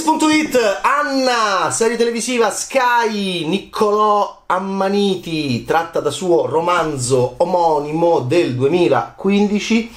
Showbiz.it, 0.00 0.56
Anna, 0.80 1.70
serie 1.70 1.98
televisiva 1.98 2.50
Sky, 2.50 3.46
Niccolò 3.46 4.44
Ammaniti, 4.46 5.64
tratta 5.64 6.00
da 6.00 6.10
suo 6.10 6.46
romanzo 6.46 7.34
omonimo 7.36 8.20
del 8.20 8.54
2015 8.54 9.94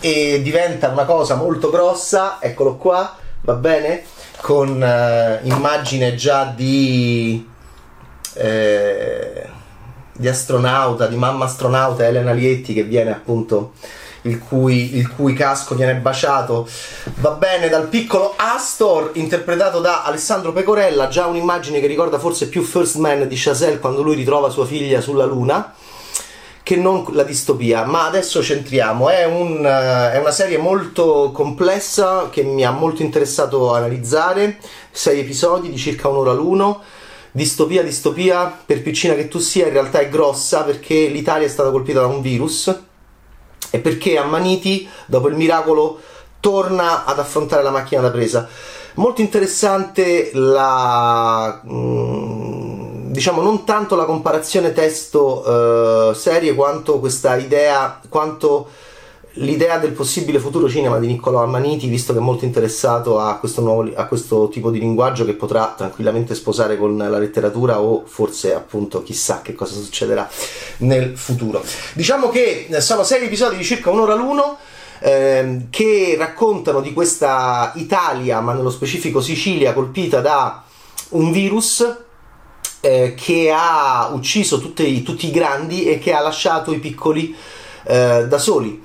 e 0.00 0.40
diventa 0.40 0.88
una 0.88 1.04
cosa 1.04 1.34
molto 1.34 1.68
grossa, 1.68 2.38
eccolo 2.40 2.76
qua, 2.76 3.16
va 3.40 3.54
bene? 3.54 4.04
Con 4.40 4.80
eh, 4.80 5.40
immagine 5.42 6.14
già 6.14 6.44
di, 6.44 7.44
eh, 8.34 9.48
di 10.12 10.28
astronauta, 10.28 11.08
di 11.08 11.16
mamma 11.16 11.46
astronauta 11.46 12.06
Elena 12.06 12.32
Lietti 12.32 12.72
che 12.72 12.84
viene 12.84 13.10
appunto 13.10 13.72
il 14.24 14.38
cui, 14.38 14.96
il 14.96 15.08
cui, 15.08 15.32
casco 15.32 15.74
viene 15.74 15.94
baciato. 15.94 16.68
Va 17.16 17.30
bene, 17.30 17.68
dal 17.68 17.88
piccolo 17.88 18.34
Astor, 18.36 19.10
interpretato 19.14 19.80
da 19.80 20.02
Alessandro 20.02 20.52
Pecorella, 20.52 21.08
già 21.08 21.26
un'immagine 21.26 21.80
che 21.80 21.86
ricorda 21.86 22.18
forse 22.18 22.48
più 22.48 22.62
First 22.62 22.96
Man 22.96 23.26
di 23.28 23.36
Chazelle 23.36 23.78
quando 23.78 24.02
lui 24.02 24.14
ritrova 24.14 24.50
sua 24.50 24.66
figlia 24.66 25.00
sulla 25.00 25.24
Luna. 25.24 25.74
Che 26.62 26.76
non 26.76 27.04
la 27.10 27.24
distopia, 27.24 27.84
ma 27.84 28.06
adesso 28.06 28.42
centriamo. 28.42 29.10
È, 29.10 29.26
un, 29.26 29.62
è 29.64 30.16
una 30.16 30.30
serie 30.30 30.56
molto 30.56 31.30
complessa 31.30 32.30
che 32.30 32.42
mi 32.42 32.64
ha 32.64 32.70
molto 32.70 33.02
interessato 33.02 33.74
analizzare. 33.74 34.56
Sei 34.90 35.20
episodi 35.20 35.68
di 35.68 35.76
circa 35.76 36.08
un'ora 36.08 36.32
l'uno. 36.32 36.80
Distopia, 37.32 37.82
distopia, 37.82 38.50
per 38.64 38.80
piccina 38.80 39.12
che 39.12 39.28
tu 39.28 39.40
sia, 39.40 39.66
in 39.66 39.74
realtà 39.74 39.98
è 39.98 40.08
grossa 40.08 40.62
perché 40.62 41.08
l'Italia 41.08 41.46
è 41.46 41.50
stata 41.50 41.70
colpita 41.70 42.00
da 42.00 42.06
un 42.06 42.22
virus 42.22 42.74
e 43.74 43.80
perché 43.80 44.16
Ammaniti, 44.16 44.88
dopo 45.06 45.26
il 45.26 45.34
miracolo, 45.34 45.98
torna 46.38 47.04
ad 47.04 47.18
affrontare 47.18 47.64
la 47.64 47.72
macchina 47.72 48.00
da 48.00 48.12
presa. 48.12 48.46
Molto 48.94 49.20
interessante 49.20 50.30
la... 50.32 51.60
Mm, 51.66 53.10
diciamo 53.10 53.42
non 53.42 53.64
tanto 53.64 53.96
la 53.96 54.04
comparazione 54.04 54.72
testo-serie 54.72 56.52
uh, 56.52 56.54
quanto 56.54 57.00
questa 57.00 57.36
idea, 57.36 57.98
quanto 58.08 58.68
l'idea 59.34 59.78
del 59.78 59.92
possibile 59.92 60.38
futuro 60.38 60.68
cinema 60.68 60.98
di 60.98 61.06
Niccolò 61.06 61.42
Ammaniti, 61.42 61.88
visto 61.88 62.12
che 62.12 62.18
è 62.18 62.22
molto 62.22 62.44
interessato 62.44 63.18
a 63.18 63.36
questo, 63.38 63.60
nuovo, 63.62 63.90
a 63.94 64.06
questo 64.06 64.48
tipo 64.48 64.70
di 64.70 64.78
linguaggio 64.78 65.24
che 65.24 65.34
potrà 65.34 65.74
tranquillamente 65.76 66.34
sposare 66.34 66.76
con 66.76 66.96
la 66.96 67.18
letteratura 67.18 67.80
o 67.80 68.04
forse 68.06 68.54
appunto 68.54 69.02
chissà 69.02 69.42
che 69.42 69.54
cosa 69.54 69.74
succederà 69.74 70.28
nel 70.78 71.16
futuro. 71.16 71.64
Diciamo 71.94 72.28
che 72.28 72.68
sono 72.78 73.02
sei 73.02 73.24
episodi 73.24 73.56
di 73.56 73.64
circa 73.64 73.90
un'ora 73.90 74.14
l'uno. 74.14 74.58
Ehm, 75.00 75.66
che 75.68 76.14
raccontano 76.16 76.80
di 76.80 76.94
questa 76.94 77.72
Italia, 77.74 78.40
ma 78.40 78.54
nello 78.54 78.70
specifico 78.70 79.20
Sicilia, 79.20 79.74
colpita 79.74 80.20
da 80.20 80.64
un 81.10 81.30
virus 81.30 81.96
eh, 82.80 83.14
che 83.14 83.52
ha 83.54 84.10
ucciso 84.12 84.60
tutti, 84.60 85.02
tutti, 85.02 85.26
i 85.26 85.30
grandi 85.30 85.84
e 85.86 85.98
che 85.98 86.14
ha 86.14 86.20
lasciato 86.20 86.72
i 86.72 86.78
piccoli 86.78 87.34
eh, 87.84 88.26
da 88.26 88.38
soli. 88.38 88.82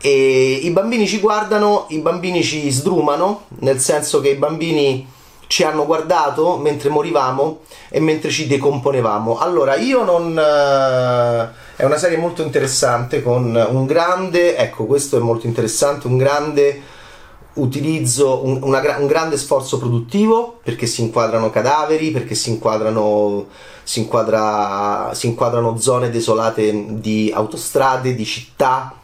E 0.00 0.60
i 0.62 0.70
bambini 0.70 1.06
ci 1.06 1.20
guardano, 1.20 1.86
i 1.88 1.98
bambini 1.98 2.42
ci 2.42 2.70
sdrumano, 2.70 3.44
nel 3.60 3.80
senso 3.80 4.20
che 4.20 4.30
i 4.30 4.36
bambini 4.36 5.14
ci 5.48 5.62
hanno 5.62 5.86
guardato 5.86 6.56
mentre 6.56 6.88
morivamo 6.88 7.60
e 7.88 8.00
mentre 8.00 8.30
ci 8.30 8.46
decomponevamo. 8.46 9.38
Allora, 9.38 9.76
io 9.76 10.04
non... 10.04 10.38
Eh, 10.38 11.64
è 11.76 11.84
una 11.84 11.98
serie 11.98 12.16
molto 12.16 12.42
interessante 12.42 13.22
con 13.22 13.54
un 13.54 13.86
grande, 13.86 14.56
ecco 14.56 14.86
questo 14.86 15.18
è 15.18 15.20
molto 15.20 15.46
interessante, 15.46 16.06
un 16.06 16.16
grande 16.16 16.82
utilizzo, 17.54 18.44
un, 18.44 18.60
una, 18.62 18.80
un 18.98 19.06
grande 19.06 19.36
sforzo 19.36 19.78
produttivo 19.78 20.58
perché 20.62 20.86
si 20.86 21.02
inquadrano 21.02 21.50
cadaveri, 21.50 22.10
perché 22.10 22.34
si 22.34 22.50
inquadrano, 22.50 23.46
si, 23.82 24.00
inquadra, 24.00 25.10
si 25.12 25.26
inquadrano 25.26 25.78
zone 25.78 26.10
desolate 26.10 26.98
di 26.98 27.30
autostrade, 27.34 28.14
di 28.14 28.24
città 28.24 28.94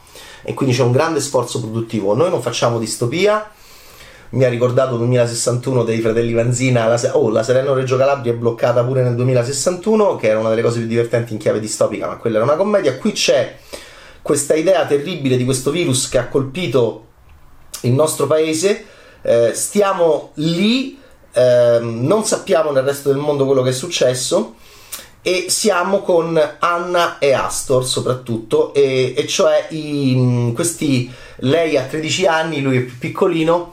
e 0.43 0.55
quindi 0.55 0.75
c'è 0.75 0.83
un 0.83 0.93
grande 0.93 1.21
sforzo 1.21 1.61
produttivo. 1.61 2.15
Noi 2.15 2.31
non 2.31 2.43
facciamo 2.43 2.79
distopia. 2.79 3.51
Mi 4.31 4.45
ha 4.45 4.49
ricordato 4.49 4.97
2061 4.97 5.85
dei 5.85 6.01
fratelli 6.01 6.33
Vanzina. 6.33 6.87
La, 6.87 6.99
oh, 7.17 7.29
la 7.29 7.43
Salerno 7.43 7.75
Reggio 7.75 7.97
Calabria 7.97 8.33
è 8.33 8.37
bloccata 8.37 8.83
pure 8.83 9.03
nel 9.03 9.15
2061, 9.15 10.17
che 10.17 10.29
era 10.29 10.39
una 10.39 10.49
delle 10.49 10.63
cose 10.63 10.79
più 10.79 10.89
divertenti 10.89 11.33
in 11.33 11.39
chiave 11.39 11.61
distopica, 11.61 12.07
ma 12.07 12.17
quella 12.17 12.37
era 12.37 12.45
una 12.45 12.57
commedia. 12.57 12.97
Qui 12.97 13.13
c'è 13.13 13.57
questa 14.23 14.55
idea 14.55 14.87
terribile 14.87 15.37
di 15.37 15.45
questo 15.45 15.71
virus 15.71 16.09
che 16.09 16.19
ha 16.19 16.29
colpito 16.29 17.07
il 17.83 17.93
nostro 17.93 18.27
paese. 18.27 18.87
Eh, 19.21 19.53
stiamo 19.55 20.31
lì, 20.35 20.99
eh, 21.33 21.79
non 21.81 22.25
sappiamo 22.25 22.71
nel 22.71 22.83
resto 22.83 23.11
del 23.11 23.19
mondo 23.19 23.45
quello 23.45 23.63
che 23.63 23.71
è 23.71 23.75
successo 23.75 24.55
e 25.23 25.47
siamo 25.49 26.01
con 26.01 26.41
Anna 26.59 27.19
e 27.19 27.33
Astor 27.33 27.87
soprattutto 27.87 28.75
e, 28.75 29.15
e 29.17 29.27
cioè 29.29 29.69
i, 29.71 30.51
questi 30.53 31.11
lei 31.37 31.77
ha 31.77 31.85
13 31.85 32.27
anni 32.27 32.61
lui 32.61 32.79
è 32.79 32.81
più 32.81 32.99
piccolino 32.99 33.73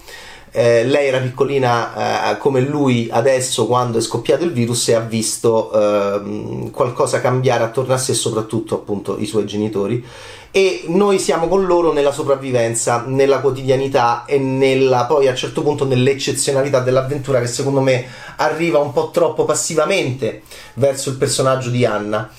eh, 0.52 0.84
lei 0.84 1.08
era 1.08 1.20
piccolina 1.20 2.34
eh, 2.34 2.38
come 2.38 2.62
lui 2.62 3.10
adesso 3.12 3.66
quando 3.66 3.98
è 3.98 4.02
scoppiato 4.02 4.44
il 4.44 4.52
virus 4.52 4.90
e 4.90 4.94
ha 4.94 5.00
visto 5.00 5.72
eh, 5.72 6.70
qualcosa 6.72 7.20
cambiare 7.20 7.64
attorno 7.64 7.94
a 7.96 7.98
sé 7.98 8.14
soprattutto 8.14 8.76
appunto 8.76 9.18
i 9.20 9.26
suoi 9.26 9.46
genitori 9.46 10.06
e 10.52 10.84
noi 10.88 11.20
siamo 11.20 11.48
con 11.48 11.66
loro 11.66 11.94
nella 11.94 12.12
sopravvivenza, 12.12 13.04
nella 13.06 13.40
quotidianità 13.40 14.26
e 14.26 14.40
nella, 14.40 15.06
poi 15.06 15.28
a 15.28 15.32
un 15.32 15.38
certo 15.38 15.62
punto 15.62 15.86
nell'eccezionalità 15.86 16.80
dell'avventura 16.80 17.40
che 17.40 17.48
secondo 17.48 17.82
me 17.82 18.06
arriva 18.38 18.80
un 18.80 18.92
po' 18.92 19.12
troppo 19.12 19.46
passivamente 19.46 20.42
verso 20.76 21.10
il 21.10 21.18
personaggio 21.18 21.70
di 21.70 21.86
Anna. 21.86 22.32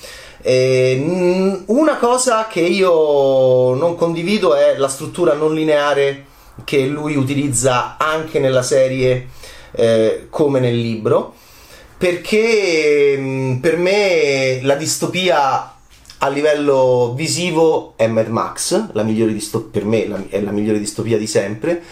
Eh, 0.42 1.62
una 1.66 1.96
cosa 1.98 2.46
che 2.48 2.60
io 2.60 3.74
non 3.74 3.94
condivido 3.94 4.54
è 4.54 4.76
la 4.76 4.88
struttura 4.88 5.34
non 5.34 5.54
lineare 5.54 6.24
che 6.64 6.86
lui 6.86 7.14
utilizza 7.14 7.96
anche 7.98 8.38
nella 8.38 8.62
serie 8.62 9.28
eh, 9.72 10.26
come 10.30 10.58
nel 10.58 10.78
libro 10.78 11.34
perché 12.00 13.58
per 13.60 13.76
me 13.76 14.60
la 14.62 14.74
distopia 14.74 15.74
a 16.22 16.28
livello 16.28 17.14
visivo 17.14 17.94
è 17.96 18.06
Mad 18.06 18.28
Max, 18.28 18.88
la 18.92 19.02
migliore 19.02 19.32
distop- 19.32 19.70
per 19.70 19.86
me 19.86 20.06
la, 20.06 20.22
è 20.28 20.40
la 20.40 20.50
migliore 20.50 20.78
distopia 20.78 21.16
di 21.16 21.26
sempre. 21.26 21.82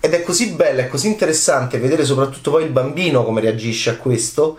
Ed 0.00 0.12
è 0.14 0.22
così 0.22 0.52
bella, 0.52 0.82
è 0.82 0.88
così 0.88 1.08
interessante 1.08 1.78
vedere 1.78 2.04
soprattutto 2.04 2.50
poi 2.50 2.64
il 2.64 2.70
bambino 2.70 3.24
come 3.24 3.42
reagisce 3.42 3.90
a 3.90 3.96
questo 3.96 4.58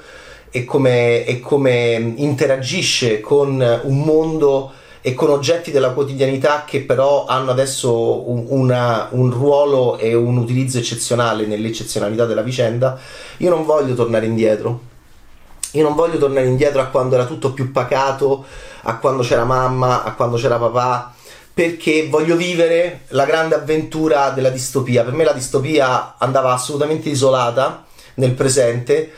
e 0.52 0.64
come, 0.64 1.26
e 1.26 1.40
come 1.40 2.14
interagisce 2.18 3.20
con 3.20 3.80
un 3.84 4.00
mondo 4.00 4.72
e 5.02 5.14
con 5.14 5.30
oggetti 5.30 5.72
della 5.72 5.92
quotidianità 5.92 6.64
che 6.66 6.82
però 6.82 7.26
hanno 7.26 7.52
adesso 7.52 8.30
un, 8.30 8.46
una, 8.50 9.08
un 9.12 9.32
ruolo 9.32 9.98
e 9.98 10.14
un 10.14 10.38
utilizzo 10.38 10.78
eccezionale 10.78 11.48
nell'eccezionalità 11.48 12.26
della 12.26 12.42
vicenda. 12.42 12.98
Io 13.38 13.50
non 13.50 13.66
voglio 13.66 13.96
tornare 13.96 14.26
indietro 14.28 14.94
io 15.76 15.84
non 15.84 15.94
voglio 15.94 16.18
tornare 16.18 16.48
indietro 16.48 16.82
a 16.82 16.86
quando 16.86 17.16
era 17.16 17.26
tutto 17.26 17.52
più 17.52 17.72
pacato, 17.72 18.46
a 18.86 18.98
quando 18.98 19.22
c'era 19.22 19.44
mamma, 19.44 20.04
a 20.04 20.14
quando 20.14 20.38
c'era 20.38 20.58
papà, 20.58 21.14
perché 21.54 22.08
voglio 22.10 22.36
vivere 22.36 23.02
la 23.10 23.26
grande 23.26 23.56
avventura 23.56 24.32
della 24.32 24.50
distopia. 24.50 25.04
Per 25.04 25.14
me 25.14 25.24
la 25.24 25.34
distopia 25.34 26.16
andava 26.18 26.54
assolutamente 26.54 27.10
isolata 27.10 27.86
nel 28.16 28.32
presente 28.32 29.12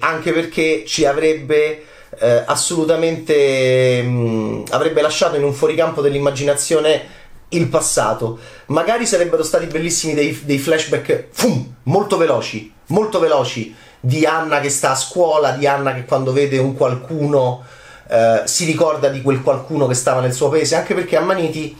anche 0.00 0.32
perché 0.32 0.84
ci 0.86 1.04
avrebbe 1.04 1.84
eh, 2.18 2.42
assolutamente 2.46 4.02
mh, 4.02 4.08
mm, 4.08 4.62
avrebbe 4.70 5.02
lasciato 5.02 5.36
in 5.36 5.44
un 5.44 5.52
fuoricampo 5.52 6.00
dell'immaginazione 6.00 7.16
il 7.50 7.68
passato. 7.68 8.38
Magari 8.66 9.06
sarebbero 9.06 9.42
stati 9.42 9.66
bellissimi 9.66 10.14
dei, 10.14 10.38
dei 10.44 10.58
flashback 10.58 11.26
fum, 11.30 11.74
molto 11.84 12.16
veloci, 12.16 12.72
molto 12.86 13.18
veloci 13.18 13.74
di 14.00 14.24
Anna 14.24 14.60
che 14.60 14.70
sta 14.70 14.92
a 14.92 14.96
scuola, 14.96 15.52
di 15.52 15.66
Anna 15.66 15.94
che 15.94 16.04
quando 16.04 16.32
vede 16.32 16.58
un 16.58 16.74
qualcuno 16.74 17.64
eh, 18.08 18.42
si 18.44 18.64
ricorda 18.64 19.08
di 19.08 19.22
quel 19.22 19.42
qualcuno 19.42 19.86
che 19.86 19.94
stava 19.94 20.20
nel 20.20 20.32
suo 20.32 20.48
paese, 20.48 20.76
anche 20.76 20.94
perché 20.94 21.16
Ammaniti 21.16 21.76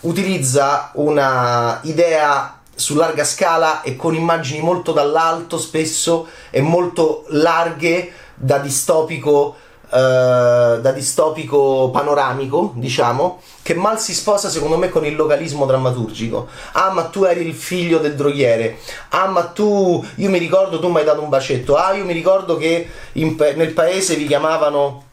utilizza 0.00 0.90
una 0.94 1.80
idea 1.82 2.58
su 2.74 2.94
larga 2.94 3.24
scala 3.24 3.82
e 3.82 3.96
con 3.96 4.14
immagini 4.14 4.60
molto 4.60 4.92
dall'alto 4.92 5.58
spesso 5.58 6.28
e 6.50 6.60
molto 6.60 7.24
larghe 7.28 8.12
da 8.34 8.58
distopico 8.58 9.56
eh, 9.94 10.78
da 10.80 10.90
distopico 10.90 11.90
panoramico, 11.92 12.72
diciamo, 12.76 13.42
che 13.60 13.74
mal 13.74 14.00
si 14.00 14.14
sposa 14.14 14.48
secondo 14.48 14.78
me 14.78 14.88
con 14.88 15.04
il 15.04 15.14
localismo 15.14 15.66
drammaturgico. 15.66 16.48
Ah, 16.72 16.90
ma 16.92 17.04
tu 17.04 17.24
eri 17.24 17.46
il 17.46 17.54
figlio 17.54 17.98
del 17.98 18.14
droghiere. 18.14 18.78
Ah, 19.10 19.26
ma 19.26 19.42
tu, 19.42 20.02
io 20.14 20.30
mi 20.30 20.38
ricordo, 20.38 20.78
tu 20.80 20.88
mi 20.88 21.00
hai 21.00 21.04
dato 21.04 21.20
un 21.20 21.28
bacetto. 21.28 21.76
Ah, 21.76 21.92
io 21.92 22.06
mi 22.06 22.14
ricordo 22.14 22.56
che 22.56 22.88
in, 23.12 23.36
nel 23.54 23.72
paese 23.74 24.16
vi 24.16 24.26
chiamavano 24.26 25.04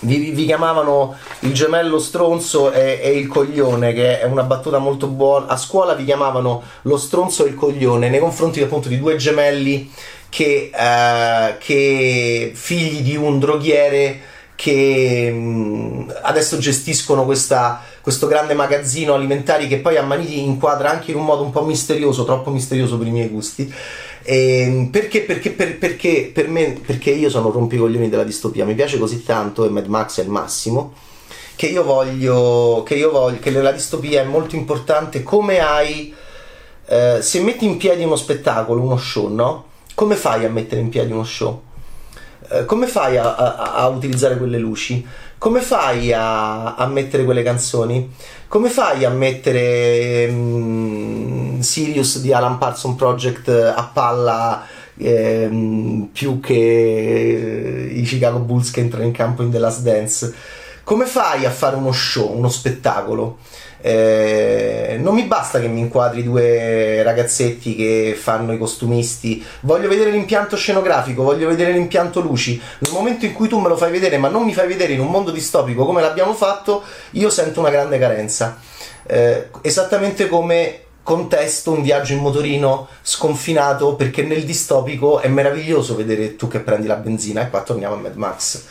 vi, 0.00 0.30
vi, 0.30 0.44
chiamavano 0.44 1.16
il 1.40 1.52
gemello 1.52 1.98
stronzo 1.98 2.70
e, 2.72 3.00
e, 3.02 3.18
il 3.18 3.26
coglione, 3.26 3.92
che 3.92 4.20
è 4.20 4.24
una 4.24 4.42
battuta 4.42 4.78
molto 4.78 5.08
buona. 5.08 5.46
A 5.46 5.56
scuola 5.56 5.94
vi 5.94 6.04
chiamavano 6.04 6.62
lo 6.82 6.96
stronzo 6.96 7.44
e 7.44 7.48
il 7.48 7.54
coglione 7.54 8.08
nei 8.08 8.20
confronti 8.20 8.62
appunto 8.62 8.88
di 8.88 8.98
due 8.98 9.16
gemelli 9.16 9.90
che, 10.28 10.70
eh, 10.74 11.56
che 11.58 12.52
figli 12.54 13.00
di 13.00 13.16
un 13.16 13.38
droghiere 13.38 14.20
che 14.54 15.30
mh, 15.30 15.38
mm, 15.38 16.10
adesso 16.22 16.58
gestiscono 16.58 17.24
questa, 17.24 17.80
questo 18.00 18.26
grande 18.26 18.54
magazzino 18.54 19.14
alimentari 19.14 19.68
che 19.68 19.78
poi 19.78 19.96
Ammaniti 19.96 20.40
inquadra 20.40 20.90
anche 20.90 21.12
in 21.12 21.16
un 21.16 21.24
modo 21.24 21.44
un 21.44 21.50
po' 21.50 21.64
misterioso, 21.64 22.24
troppo 22.24 22.50
misterioso 22.50 22.98
per 22.98 23.06
i 23.06 23.10
miei 23.10 23.28
gusti. 23.28 23.72
E 24.30 24.60
ehm, 24.60 24.86
perché, 24.88 25.22
perché, 25.22 25.52
per, 25.52 25.78
perché, 25.78 26.30
per 26.30 26.48
me, 26.48 26.78
perché 26.84 27.10
io 27.10 27.30
sono 27.30 27.50
rompicoglioni 27.50 28.10
della 28.10 28.24
distopia, 28.24 28.66
mi 28.66 28.74
piace 28.74 28.98
così 28.98 29.24
tanto 29.24 29.64
e 29.64 29.70
Mad 29.70 29.86
Max 29.86 30.20
è 30.20 30.22
il 30.22 30.28
massimo 30.28 30.92
che 31.56 31.66
io 31.66 31.82
voglio 31.82 32.82
che 32.84 32.94
io 32.94 33.10
voglio 33.10 33.38
che 33.40 33.50
nella 33.50 33.72
distopia 33.72 34.20
è 34.20 34.24
molto 34.24 34.54
importante 34.54 35.22
come 35.22 35.60
hai 35.60 36.14
eh, 36.86 37.18
se 37.22 37.40
metti 37.40 37.64
in 37.64 37.78
piedi 37.78 38.04
uno 38.04 38.16
spettacolo, 38.16 38.82
uno 38.82 38.98
show, 38.98 39.32
no? 39.32 39.64
Come 39.94 40.14
fai 40.14 40.44
a 40.44 40.50
mettere 40.50 40.82
in 40.82 40.90
piedi 40.90 41.10
uno 41.10 41.24
show? 41.24 41.62
Eh, 42.50 42.66
come 42.66 42.86
fai 42.86 43.16
a, 43.16 43.34
a, 43.34 43.74
a, 43.76 43.88
utilizzare 43.88 44.36
quelle 44.36 44.58
luci? 44.58 45.06
Come 45.38 45.60
fai 45.60 46.12
a, 46.12 46.74
a, 46.74 46.86
mettere 46.86 47.24
quelle 47.24 47.42
canzoni? 47.42 48.10
Come 48.46 48.68
fai 48.68 49.04
a 49.06 49.10
mettere 49.10 50.26
Sirius 51.62 52.20
di 52.20 52.32
Alan 52.32 52.58
Parson 52.58 52.96
Project 52.96 53.48
a 53.48 53.90
palla 53.92 54.66
eh, 54.96 56.08
più 56.12 56.40
che 56.40 57.90
i 57.92 58.02
Chicago 58.02 58.38
Bulls 58.38 58.70
che 58.70 58.80
entrano 58.80 59.04
in 59.04 59.12
campo 59.12 59.42
in 59.42 59.50
The 59.50 59.58
Last 59.58 59.82
Dance? 59.82 60.34
Come 60.88 61.04
fai 61.04 61.44
a 61.44 61.50
fare 61.50 61.76
uno 61.76 61.92
show, 61.92 62.34
uno 62.34 62.48
spettacolo? 62.48 63.38
Eh, 63.80 64.96
non 64.98 65.14
mi 65.14 65.24
basta 65.24 65.60
che 65.60 65.68
mi 65.68 65.80
inquadri 65.80 66.24
due 66.24 67.02
ragazzetti 67.02 67.76
che 67.76 68.16
fanno 68.18 68.52
i 68.52 68.58
costumisti, 68.58 69.44
voglio 69.60 69.86
vedere 69.86 70.10
l'impianto 70.10 70.56
scenografico, 70.56 71.22
voglio 71.22 71.46
vedere 71.46 71.72
l'impianto 71.72 72.20
luci. 72.20 72.60
Nel 72.78 72.92
momento 72.92 73.26
in 73.26 73.34
cui 73.34 73.48
tu 73.48 73.58
me 73.58 73.68
lo 73.68 73.76
fai 73.76 73.90
vedere, 73.90 74.16
ma 74.16 74.28
non 74.28 74.44
mi 74.44 74.54
fai 74.54 74.66
vedere 74.66 74.94
in 74.94 75.00
un 75.00 75.10
mondo 75.10 75.30
distopico 75.30 75.84
come 75.84 76.00
l'abbiamo 76.00 76.32
fatto, 76.32 76.82
io 77.10 77.28
sento 77.28 77.60
una 77.60 77.70
grande 77.70 77.98
carenza. 77.98 78.58
Eh, 79.06 79.48
esattamente 79.60 80.26
come 80.26 80.86
contesto 81.08 81.70
un 81.70 81.80
viaggio 81.80 82.12
in 82.12 82.18
motorino 82.18 82.86
sconfinato 83.00 83.94
perché 83.94 84.24
nel 84.24 84.44
distopico 84.44 85.20
è 85.20 85.28
meraviglioso 85.28 85.96
vedere 85.96 86.36
tu 86.36 86.48
che 86.48 86.60
prendi 86.60 86.86
la 86.86 86.96
benzina 86.96 87.40
e 87.40 87.48
qua 87.48 87.62
torniamo 87.62 87.94
a 87.94 87.96
Mad 87.96 88.16
Max 88.16 88.62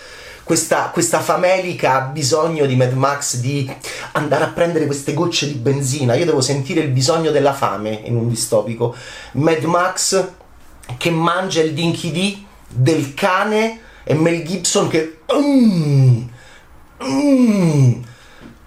questa, 0.44 0.92
questa 0.94 1.20
famelica 1.20 1.96
ha 1.96 2.02
bisogno 2.02 2.68
di 2.68 2.76
Mad 2.76 2.94
Max 2.94 3.38
di 3.38 3.68
andare 4.12 4.44
a 4.44 4.50
prendere 4.50 4.86
queste 4.86 5.14
gocce 5.14 5.48
di 5.48 5.56
benzina. 5.56 6.14
Io 6.14 6.24
devo 6.24 6.40
sentire 6.40 6.80
il 6.80 6.88
bisogno 6.88 7.32
della 7.32 7.52
fame 7.52 7.90
in 8.06 8.16
un 8.16 8.30
distopico. 8.30 8.96
Mad 9.34 9.64
Max 9.64 10.26
che 10.96 11.10
mangia 11.10 11.62
il 11.62 11.74
Dinky 11.74 12.12
D 12.14 12.44
del 12.70 13.14
cane 13.14 13.82
e 14.06 14.14
Mel 14.14 14.46
Gibson 14.46 14.88
che... 14.88 15.18
Mm, 15.34 16.22
mm, 17.04 18.02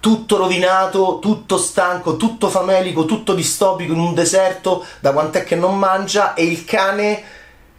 tutto 0.01 0.35
rovinato, 0.35 1.19
tutto 1.21 1.57
stanco, 1.57 2.17
tutto 2.17 2.49
famelico, 2.49 3.05
tutto 3.05 3.33
distopico 3.33 3.93
in 3.93 3.99
un 3.99 4.13
deserto, 4.13 4.83
da 4.99 5.13
quant'è 5.13 5.45
che 5.45 5.55
non 5.55 5.79
mangia, 5.79 6.33
e 6.33 6.43
il 6.43 6.65
cane 6.65 7.23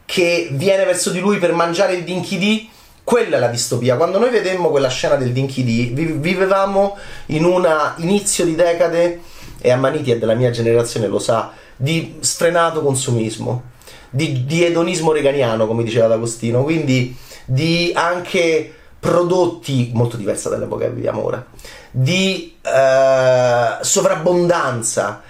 che 0.07 0.49
viene 0.53 0.85
verso 0.87 1.11
di 1.11 1.21
lui 1.21 1.37
per 1.37 1.53
mangiare 1.53 1.95
il 1.95 2.05
Dinky 2.05 2.39
D 2.39 2.69
quella 3.05 3.37
è 3.37 3.41
la 3.41 3.49
distopia. 3.49 3.97
Quando 3.97 4.19
noi 4.19 4.31
vedemmo 4.31 4.71
quella 4.71 4.89
scena 4.89 5.17
del 5.17 5.33
Dinky 5.33 5.65
D, 5.65 6.19
vivevamo 6.19 6.97
in 7.27 7.45
un 7.45 7.69
inizio 7.97 8.45
di 8.45 8.55
decade, 8.55 9.21
e 9.61 9.71
Ammaniti 9.71 10.13
è 10.13 10.19
della 10.19 10.35
mia 10.35 10.51
generazione, 10.51 11.09
lo 11.09 11.19
sa, 11.19 11.53
di 11.77 12.17
sfrenato 12.21 12.81
consumismo, 12.83 13.71
di, 14.09 14.45
di 14.45 14.65
edonismo 14.65 15.11
reganiano, 15.11 15.67
come 15.67 15.83
diceva 15.83 16.07
D'Agostino, 16.07 16.63
quindi 16.63 17.17
di 17.45 17.91
anche 17.93 18.73
prodotti 19.01 19.91
molto 19.95 20.17
diversa 20.17 20.49
dall'epoca 20.49 20.85
che 20.85 20.93
viviamo 20.93 21.25
ora, 21.25 21.45
di 21.93 22.57
eh, 22.63 23.77
sovrabbondanza 23.81 25.23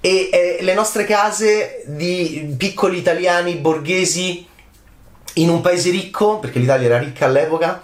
e, 0.00 0.28
e 0.32 0.58
le 0.60 0.74
nostre 0.74 1.04
case 1.04 1.84
di 1.86 2.54
piccoli 2.58 2.98
italiani 2.98 3.54
borghesi 3.54 4.46
in 5.34 5.48
un 5.48 5.60
paese 5.60 5.90
ricco, 5.90 6.38
perché 6.38 6.58
l'Italia 6.58 6.86
era 6.88 6.98
ricca 6.98 7.26
all'epoca, 7.26 7.82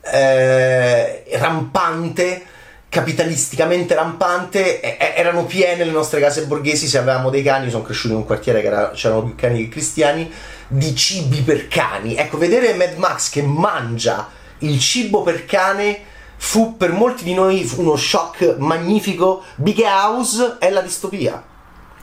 eh, 0.00 1.24
rampante, 1.32 2.44
capitalisticamente 2.88 3.94
rampante, 3.94 4.80
eh, 4.80 5.14
erano 5.14 5.44
piene 5.44 5.84
le 5.84 5.92
nostre 5.92 6.18
case 6.20 6.46
borghesi, 6.46 6.88
se 6.88 6.98
avevamo 6.98 7.30
dei 7.30 7.44
cani, 7.44 7.70
sono 7.70 7.84
cresciuto 7.84 8.14
in 8.14 8.20
un 8.20 8.26
quartiere 8.26 8.60
che 8.60 8.66
era, 8.66 8.90
c'erano 8.90 9.22
più 9.22 9.36
cani 9.36 9.62
che 9.62 9.68
cristiani, 9.68 10.30
di 10.66 10.94
cibi 10.96 11.42
per 11.42 11.68
cani. 11.68 12.16
Ecco, 12.16 12.36
vedere 12.36 12.74
Mad 12.74 12.96
Max 12.96 13.30
che 13.30 13.42
mangia 13.42 14.28
il 14.58 14.80
cibo 14.80 15.22
per 15.22 15.44
cane 15.44 16.08
fu 16.42 16.78
per 16.78 16.90
molti 16.90 17.22
di 17.22 17.34
noi 17.34 17.70
uno 17.76 17.96
shock 17.96 18.56
magnifico. 18.56 19.42
Big 19.56 19.78
House 19.80 20.56
è 20.58 20.70
la 20.70 20.80
distopia. 20.80 21.44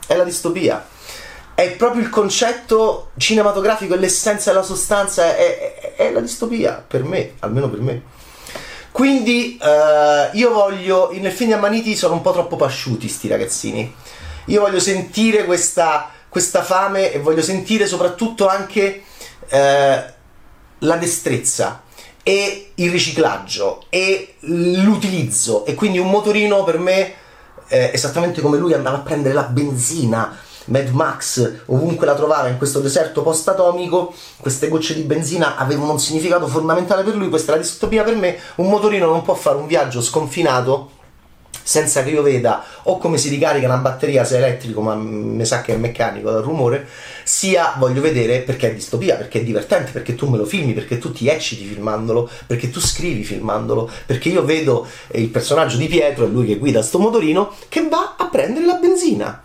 È 0.06 0.14
la 0.14 0.24
distopia 0.24 0.86
è 1.58 1.72
proprio 1.72 2.02
il 2.02 2.08
concetto 2.08 3.10
cinematografico 3.16 3.94
e 3.94 3.96
l'essenza 3.98 4.52
e 4.52 4.54
la 4.54 4.62
sostanza 4.62 5.34
è, 5.36 5.80
è, 5.80 5.94
è, 5.96 6.12
la 6.12 6.20
distopia 6.20 6.84
per 6.86 7.02
me, 7.02 7.32
almeno 7.40 7.68
per 7.68 7.80
me. 7.80 8.02
Quindi 8.92 9.58
uh, 9.60 10.36
io 10.36 10.52
voglio, 10.52 11.10
nel 11.14 11.32
film 11.32 11.48
di 11.48 11.56
Ammaniti 11.56 11.96
sono 11.96 12.14
un 12.14 12.20
po' 12.20 12.30
troppo 12.30 12.54
pasciuti 12.54 13.08
sti 13.08 13.26
ragazzini. 13.26 13.92
Io 14.46 14.60
voglio 14.60 14.78
sentire 14.78 15.44
questa, 15.46 16.08
questa 16.28 16.62
fame 16.62 17.12
e 17.12 17.18
voglio 17.18 17.42
sentire 17.42 17.88
soprattutto 17.88 18.46
anche 18.46 19.02
uh, 19.50 19.56
la 20.78 20.96
destrezza 20.96 21.82
e 22.28 22.72
il 22.74 22.90
riciclaggio 22.90 23.84
e 23.88 24.34
l'utilizzo. 24.40 25.64
E 25.64 25.74
quindi 25.74 25.98
un 25.98 26.10
motorino 26.10 26.62
per 26.62 26.78
me 26.78 27.14
eh, 27.68 27.90
esattamente 27.94 28.42
come 28.42 28.58
lui 28.58 28.74
andava 28.74 28.98
a 28.98 29.00
prendere 29.00 29.32
la 29.32 29.44
benzina 29.44 30.36
Mad 30.66 30.88
Max 30.90 31.62
ovunque 31.66 32.04
la 32.04 32.14
trovava 32.14 32.48
in 32.48 32.58
questo 32.58 32.80
deserto 32.80 33.22
post-atomico, 33.22 34.12
queste 34.36 34.68
gocce 34.68 34.92
di 34.92 35.00
benzina 35.00 35.56
avevano 35.56 35.92
un 35.92 35.98
significato 35.98 36.46
fondamentale 36.46 37.02
per 37.02 37.14
lui, 37.14 37.30
questa 37.30 37.52
è 37.52 37.54
la 37.56 37.62
distopia 37.62 38.02
per 38.02 38.16
me, 38.16 38.38
un 38.56 38.68
motorino 38.68 39.06
non 39.06 39.22
può 39.22 39.32
fare 39.32 39.56
un 39.56 39.66
viaggio 39.66 40.02
sconfinato 40.02 40.90
senza 41.68 42.02
che 42.02 42.08
io 42.08 42.22
veda 42.22 42.64
o 42.84 42.96
come 42.96 43.18
si 43.18 43.28
ricarica 43.28 43.66
una 43.66 43.76
batteria 43.76 44.24
se 44.24 44.36
è 44.36 44.38
elettrico 44.38 44.80
ma 44.80 44.94
mi 44.94 45.44
sa 45.44 45.60
che 45.60 45.74
è 45.74 45.76
meccanico 45.76 46.30
dal 46.30 46.40
rumore 46.40 46.88
sia 47.24 47.74
voglio 47.76 48.00
vedere 48.00 48.38
perché 48.38 48.70
è 48.70 48.74
distopia 48.74 49.16
perché 49.16 49.40
è 49.40 49.44
divertente 49.44 49.92
perché 49.92 50.14
tu 50.14 50.30
me 50.30 50.38
lo 50.38 50.46
filmi 50.46 50.72
perché 50.72 50.96
tu 50.96 51.12
ti 51.12 51.28
ecciti 51.28 51.66
filmandolo 51.66 52.30
perché 52.46 52.70
tu 52.70 52.80
scrivi 52.80 53.22
filmandolo 53.22 53.90
perché 54.06 54.30
io 54.30 54.46
vedo 54.46 54.86
il 55.12 55.28
personaggio 55.28 55.76
di 55.76 55.88
Pietro 55.88 56.24
è 56.24 56.28
lui 56.28 56.46
che 56.46 56.56
guida 56.56 56.80
sto 56.80 56.98
motorino 56.98 57.52
che 57.68 57.86
va 57.86 58.14
a 58.16 58.28
prendere 58.30 58.64
la 58.64 58.76
benzina 58.76 59.42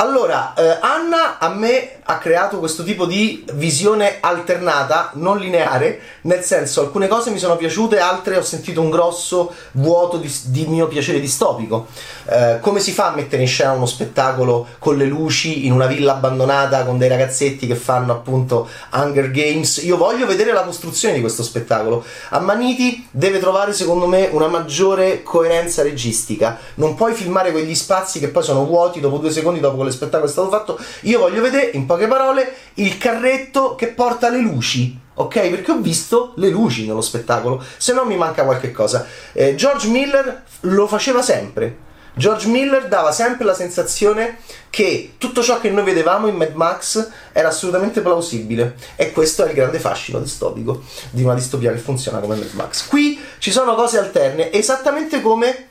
allora, 0.00 0.54
eh, 0.54 0.78
Anna 0.80 1.38
a 1.38 1.48
me 1.48 1.98
ha 2.04 2.18
creato 2.18 2.58
questo 2.58 2.84
tipo 2.84 3.04
di 3.04 3.44
visione 3.54 4.18
alternata, 4.20 5.10
non 5.14 5.38
lineare, 5.38 6.00
nel 6.22 6.42
senso 6.42 6.80
alcune 6.80 7.08
cose 7.08 7.30
mi 7.30 7.38
sono 7.38 7.56
piaciute, 7.56 7.98
altre 7.98 8.36
ho 8.36 8.42
sentito 8.42 8.80
un 8.80 8.90
grosso 8.90 9.52
vuoto 9.72 10.16
di, 10.16 10.32
di 10.44 10.66
mio 10.66 10.86
piacere 10.86 11.18
distopico. 11.18 11.88
Eh, 12.30 12.58
come 12.60 12.78
si 12.78 12.92
fa 12.92 13.08
a 13.08 13.14
mettere 13.14 13.42
in 13.42 13.48
scena 13.48 13.72
uno 13.72 13.86
spettacolo 13.86 14.68
con 14.78 14.96
le 14.96 15.04
luci 15.04 15.66
in 15.66 15.72
una 15.72 15.86
villa 15.86 16.12
abbandonata 16.12 16.84
con 16.84 16.96
dei 16.96 17.08
ragazzetti 17.08 17.66
che 17.66 17.74
fanno 17.74 18.12
appunto 18.12 18.68
Hunger 18.92 19.32
Games? 19.32 19.78
Io 19.78 19.96
voglio 19.96 20.26
vedere 20.26 20.52
la 20.52 20.62
costruzione 20.62 21.14
di 21.14 21.20
questo 21.20 21.42
spettacolo. 21.42 22.04
Ammaniti 22.30 23.06
deve 23.10 23.40
trovare 23.40 23.72
secondo 23.72 24.06
me 24.06 24.28
una 24.30 24.46
maggiore 24.46 25.24
coerenza 25.24 25.82
registica. 25.82 26.56
Non 26.74 26.94
puoi 26.94 27.14
filmare 27.14 27.50
quegli 27.50 27.74
spazi 27.74 28.20
che 28.20 28.28
poi 28.28 28.44
sono 28.44 28.64
vuoti 28.64 29.00
dopo 29.00 29.18
due 29.18 29.32
secondi 29.32 29.58
dopo 29.58 29.76
lo 29.88 29.94
spettacolo 29.94 30.28
è 30.28 30.32
stato 30.32 30.48
fatto. 30.50 30.78
Io 31.02 31.18
voglio 31.18 31.42
vedere, 31.42 31.70
in 31.74 31.86
poche 31.86 32.06
parole, 32.06 32.52
il 32.74 32.96
carretto 32.98 33.74
che 33.74 33.88
porta 33.88 34.28
le 34.28 34.40
luci. 34.40 34.98
Ok? 35.14 35.48
Perché 35.48 35.72
ho 35.72 35.78
visto 35.78 36.32
le 36.36 36.48
luci 36.48 36.86
nello 36.86 37.00
spettacolo, 37.00 37.62
se 37.76 37.92
no 37.92 38.04
mi 38.04 38.16
manca 38.16 38.44
qualche 38.44 38.70
cosa. 38.70 39.04
Eh, 39.32 39.56
George 39.56 39.88
Miller 39.88 40.44
lo 40.60 40.86
faceva 40.86 41.22
sempre. 41.22 41.86
George 42.18 42.48
Miller 42.48 42.88
dava 42.88 43.12
sempre 43.12 43.44
la 43.44 43.54
sensazione 43.54 44.38
che 44.70 45.14
tutto 45.18 45.40
ciò 45.40 45.60
che 45.60 45.70
noi 45.70 45.84
vedevamo 45.84 46.26
in 46.26 46.34
Mad 46.34 46.52
Max 46.54 47.10
era 47.32 47.48
assolutamente 47.48 48.00
plausibile 48.00 48.74
e 48.96 49.12
questo 49.12 49.44
è 49.44 49.48
il 49.48 49.54
grande 49.54 49.78
fascino 49.78 50.18
distopico 50.18 50.82
di 51.10 51.22
una 51.22 51.34
distopia 51.34 51.70
che 51.70 51.78
funziona 51.78 52.18
come 52.18 52.34
Mad 52.34 52.52
Max. 52.54 52.88
Qui 52.88 53.20
ci 53.38 53.52
sono 53.52 53.76
cose 53.76 53.98
alterne, 53.98 54.50
esattamente 54.50 55.20
come 55.20 55.67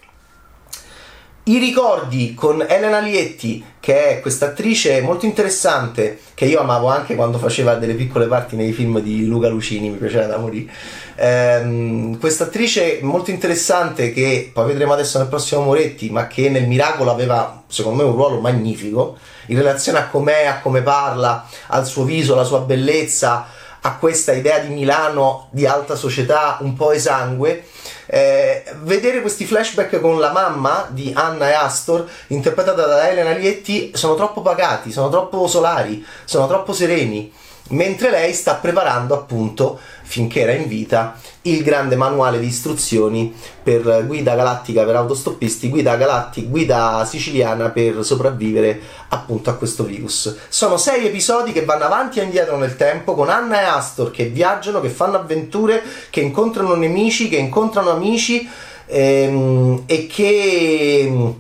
I 1.48 1.60
ricordi 1.60 2.34
con 2.34 2.62
Elena 2.68 3.00
Lietti, 3.00 3.64
che 3.80 4.10
è 4.10 4.20
questa 4.20 4.48
attrice 4.48 5.00
molto 5.00 5.26
interessante, 5.26 6.20
che 6.34 6.44
io 6.44 6.60
amavo 6.60 6.90
anche 6.90 7.16
quando 7.16 7.38
faceva 7.38 7.76
delle 7.76 7.94
piccole 7.94 8.26
parti 8.26 8.58
nei 8.58 8.74
film 8.74 9.00
di 9.00 9.26
Luca 9.26 9.48
Lucini, 9.48 9.90
mi 9.90 9.96
piaceva 9.96 10.26
da 10.26 10.38
morire. 10.40 10.70
Ehm, 11.16 12.20
questa 12.20 12.44
attrice 12.44 13.00
molto 13.02 13.32
interessante 13.32 14.12
che 14.12 14.52
poi 14.54 14.66
vedremo 14.66 14.92
adesso 14.92 15.20
nel 15.20 15.30
prossimo 15.30 15.62
Moretti, 15.62 16.10
ma 16.10 16.28
che 16.28 16.50
nel 16.50 16.68
Miracolo 16.68 17.12
aveva 17.12 17.64
secondo 17.68 18.04
me 18.04 18.10
un 18.10 18.16
ruolo 18.16 18.42
magnifico 18.42 19.18
in 19.46 19.56
relazione 19.56 20.00
a 20.00 20.08
com'è, 20.10 20.48
a 20.48 20.60
come 20.60 20.82
parla, 20.82 21.48
al 21.68 21.86
suo 21.86 22.04
viso, 22.04 22.34
alla 22.34 22.44
sua 22.44 22.60
bellezza, 22.60 23.48
a 23.80 23.96
questa 23.96 24.34
idea 24.34 24.60
di 24.60 24.74
Milano 24.74 25.48
di 25.52 25.66
alta 25.66 25.96
società 25.96 26.58
un 26.60 26.74
po' 26.74 26.92
esangue 26.92 27.64
eh, 28.08 28.64
vedere 28.82 29.22
questi 29.22 29.46
flashback 29.46 30.00
con 30.00 30.20
la 30.20 30.32
mamma 30.32 30.88
di 30.90 31.12
Anna 31.16 31.50
e 31.50 31.54
Astor, 31.54 32.08
interpretata 32.28 32.86
da 32.86 33.10
Elena 33.10 33.32
Lietti, 33.32 33.92
sono 33.94 34.16
troppo 34.16 34.42
pagati, 34.42 34.92
sono 34.92 35.10
troppo 35.10 35.48
solari, 35.48 36.04
sono 36.26 36.48
troppo 36.48 36.74
sereni 36.74 37.32
mentre 37.70 38.10
lei 38.10 38.34
sta 38.34 38.56
preparando 38.56 39.14
appunto 39.14 39.80
finché 40.08 40.40
era 40.40 40.54
in 40.54 40.70
vita 40.70 41.20
il 41.42 41.64
grande 41.64 41.98
manuale 41.98 42.40
di 42.40 42.48
istruzioni 42.48 43.36
per 43.62 44.06
guida 44.06 44.36
galattica 44.36 44.86
per 44.86 44.96
autostoppisti, 44.96 45.70
guida 45.70 45.98
galattica, 45.98 46.48
guida 46.48 47.06
siciliana 47.06 47.70
per 47.70 48.06
sopravvivere 48.06 48.80
appunto 49.10 49.50
a 49.50 49.56
questo 49.56 49.84
virus. 49.84 50.34
Sono 50.48 50.78
sei 50.78 51.06
episodi 51.06 51.52
che 51.52 51.66
vanno 51.66 51.84
avanti 51.84 52.20
e 52.20 52.24
indietro 52.24 52.56
nel 52.58 52.78
tempo 52.78 53.16
con 53.16 53.30
Anna 53.30 53.62
e 53.62 53.66
Astor 53.66 54.12
che 54.12 54.26
viaggiano, 54.26 54.80
che 54.80 54.90
fanno 54.90 55.18
avventure, 55.18 55.84
che 56.10 56.22
incontrano 56.22 56.76
nemici, 56.76 57.28
che 57.28 57.36
incontrano 57.36 57.90
amici 57.90 58.50
ehm, 58.86 59.84
e 59.86 60.08
che 60.08 61.36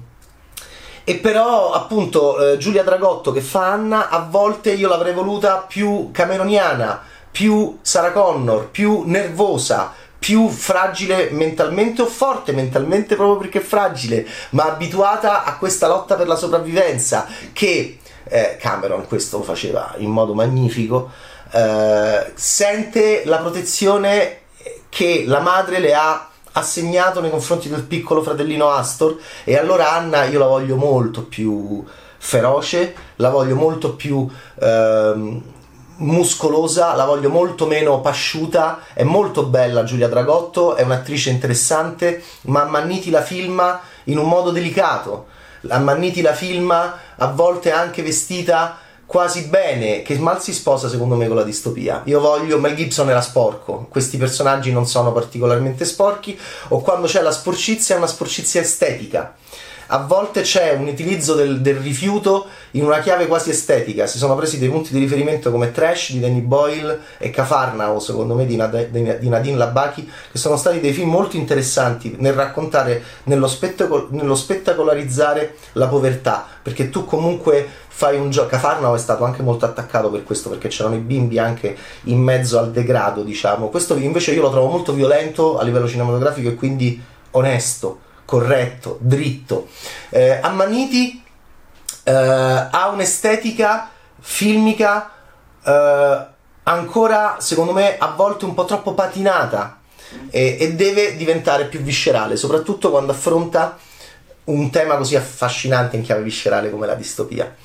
e 1.09 1.15
però 1.15 1.71
appunto 1.71 2.37
eh, 2.37 2.57
Giulia 2.57 2.83
Dragotto 2.83 3.31
che 3.31 3.39
fa 3.39 3.71
Anna 3.71 4.09
a 4.09 4.27
volte 4.29 4.73
io 4.73 4.89
l'avrei 4.89 5.13
voluta 5.13 5.63
più 5.65 6.09
cameroniana 6.11 7.01
più 7.31 7.77
Sarah 7.81 8.11
Connor 8.11 8.69
più 8.69 9.03
nervosa 9.05 9.93
più 10.17 10.49
fragile 10.49 11.29
mentalmente 11.31 12.01
o 12.01 12.07
forte 12.07 12.51
mentalmente 12.51 13.15
proprio 13.15 13.37
perché 13.37 13.59
fragile 13.59 14.27
ma 14.51 14.65
abituata 14.65 15.43
a 15.43 15.57
questa 15.57 15.87
lotta 15.87 16.15
per 16.15 16.27
la 16.27 16.35
sopravvivenza 16.35 17.27
che 17.53 17.99
eh, 18.23 18.57
Cameron 18.59 19.07
questo 19.07 19.41
faceva 19.43 19.93
in 19.97 20.09
modo 20.09 20.33
magnifico 20.33 21.11
eh, 21.51 22.31
sente 22.33 23.23
la 23.25 23.37
protezione 23.37 24.39
che 24.89 25.23
la 25.25 25.39
madre 25.39 25.79
le 25.79 25.93
ha 25.93 26.29
assegnato 26.53 27.21
nei 27.21 27.29
confronti 27.29 27.69
del 27.69 27.83
piccolo 27.83 28.23
fratellino 28.23 28.69
Astor 28.69 29.17
e 29.43 29.55
allora 29.55 29.91
Anna 29.91 30.25
io 30.25 30.39
la 30.39 30.47
voglio 30.47 30.75
molto 30.75 31.23
più 31.23 31.83
feroce, 32.17 32.95
la 33.17 33.29
voglio 33.29 33.55
molto 33.55 33.93
più 33.93 34.27
ehm, 34.59 35.41
muscolosa, 35.97 36.93
la 36.95 37.05
voglio 37.05 37.29
molto 37.29 37.65
meno 37.65 38.01
pasciuta, 38.01 38.79
è 38.93 39.03
molto 39.03 39.43
bella 39.45 39.83
Giulia 39.83 40.07
Dragotto, 40.07 40.75
è 40.75 40.83
un'attrice 40.83 41.29
interessante, 41.29 42.23
ma 42.43 42.65
Manniti 42.65 43.09
la 43.09 43.21
filma 43.21 43.79
in 44.05 44.17
un 44.17 44.27
modo 44.27 44.51
delicato. 44.51 45.27
Manniti 45.61 46.21
la 46.21 46.33
filma 46.33 46.99
a 47.15 47.27
volte 47.27 47.71
anche 47.71 48.03
vestita 48.03 48.77
quasi 49.05 49.47
bene, 49.47 50.01
che 50.01 50.17
mal 50.19 50.41
si 50.41 50.53
sposa 50.53 50.89
secondo 50.89 51.15
me 51.15 51.27
con 51.27 51.37
la 51.37 51.43
distopia. 51.43 52.01
Io 52.05 52.19
voglio, 52.19 52.59
Mel 52.59 52.75
Gibson 52.75 53.09
era 53.09 53.21
sporco, 53.21 53.87
questi 53.89 54.17
personaggi 54.17 54.71
non 54.71 54.85
sono 54.85 55.11
particolarmente 55.11 55.85
sporchi, 55.85 56.37
o 56.69 56.81
quando 56.81 57.07
c'è 57.07 57.21
la 57.21 57.31
sporcizia 57.31 57.95
è 57.95 57.97
una 57.97 58.07
sporcizia 58.07 58.61
estetica 58.61 59.35
a 59.87 59.99
volte 59.99 60.41
c'è 60.41 60.73
un 60.73 60.87
utilizzo 60.87 61.33
del, 61.33 61.61
del, 61.61 61.77
rifiuto 61.77 62.47
in 62.71 62.83
una 62.83 62.99
chiave 62.99 63.27
quasi 63.27 63.51
estetica. 63.51 64.07
Si 64.07 64.17
sono 64.17 64.35
presi 64.35 64.59
dei 64.59 64.69
punti 64.69 64.91
di 64.91 64.99
riferimento 64.99 65.51
come 65.51 65.71
Trash 65.71 66.11
di 66.11 66.19
Danny 66.19 66.41
Boyle 66.41 66.99
e 67.17 67.29
Cafarnao, 67.29 67.99
secondo 67.99 68.35
me, 68.35 68.45
di, 68.45 68.55
Nad- 68.55 68.87
di 68.87 69.29
Nadine 69.29 69.57
Labaki, 69.57 70.09
che 70.31 70.37
sono 70.37 70.57
stati 70.57 70.79
dei 70.79 70.91
film 70.91 71.09
molto 71.09 71.37
interessanti 71.37 72.15
nel 72.19 72.33
raccontare, 72.33 73.01
nello, 73.23 73.47
spettacol- 73.47 74.07
nello 74.11 74.35
spettacolarizzare 74.35 75.55
la 75.73 75.87
povertà, 75.87 76.45
perché 76.61 76.89
tu 76.89 77.05
comunque 77.05 77.65
fai 77.87 78.17
un 78.17 78.29
gioco. 78.29 78.49
Cafarnao 78.49 78.95
è 78.95 78.99
stato 78.99 79.23
anche 79.23 79.41
molto 79.41 79.65
attaccato 79.65 80.09
per 80.09 80.23
questo, 80.23 80.49
perché 80.49 80.67
c'erano 80.67 80.95
i 80.95 80.99
bimbi 80.99 81.39
anche 81.39 81.75
in 82.03 82.19
mezzo 82.19 82.59
al 82.59 82.71
degrado, 82.71 83.23
diciamo. 83.23 83.69
Questo 83.69 83.95
invece 83.95 84.33
io 84.33 84.41
lo 84.41 84.49
trovo 84.49 84.67
molto 84.67 84.91
violento 84.91 85.57
a 85.57 85.63
livello 85.63 85.87
cinematografico 85.87 86.49
e 86.49 86.55
quindi 86.55 87.01
onesto 87.31 87.99
corretto, 88.27 88.97
dritto. 88.99 89.69
Eh, 90.09 90.37
Ammaniti 90.41 91.23
eh, 92.03 92.11
ha 92.11 92.89
un'estetica 92.91 93.89
filmica 94.19 95.11
eh, 95.63 96.25
ancora, 96.63 97.37
secondo 97.39 97.71
me, 97.71 97.97
a 97.97 98.07
volte 98.07 98.43
un 98.43 98.53
po' 98.53 98.65
troppo 98.65 98.93
patinata 98.93 99.79
e, 100.29 100.57
e 100.59 100.73
deve 100.73 101.15
diventare 101.15 101.67
più 101.67 101.79
viscerale, 101.79 102.35
soprattutto 102.35 102.89
quando 102.89 103.13
affronta 103.13 103.77
un 104.43 104.69
tema 104.71 104.97
così 104.97 105.15
affascinante 105.15 105.95
in 105.95 106.01
chiave 106.01 106.21
viscerale 106.21 106.69
come 106.69 106.85
la 106.85 106.95
distopia. 106.95 107.55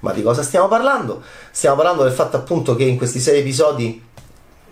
Ma 0.00 0.12
di 0.12 0.22
cosa 0.22 0.42
stiamo 0.42 0.66
parlando? 0.66 1.22
Stiamo 1.50 1.76
parlando 1.76 2.04
del 2.04 2.12
fatto 2.12 2.38
appunto 2.38 2.74
che 2.74 2.84
in 2.84 2.96
questi 2.96 3.20
sei 3.20 3.40
episodi, 3.40 4.02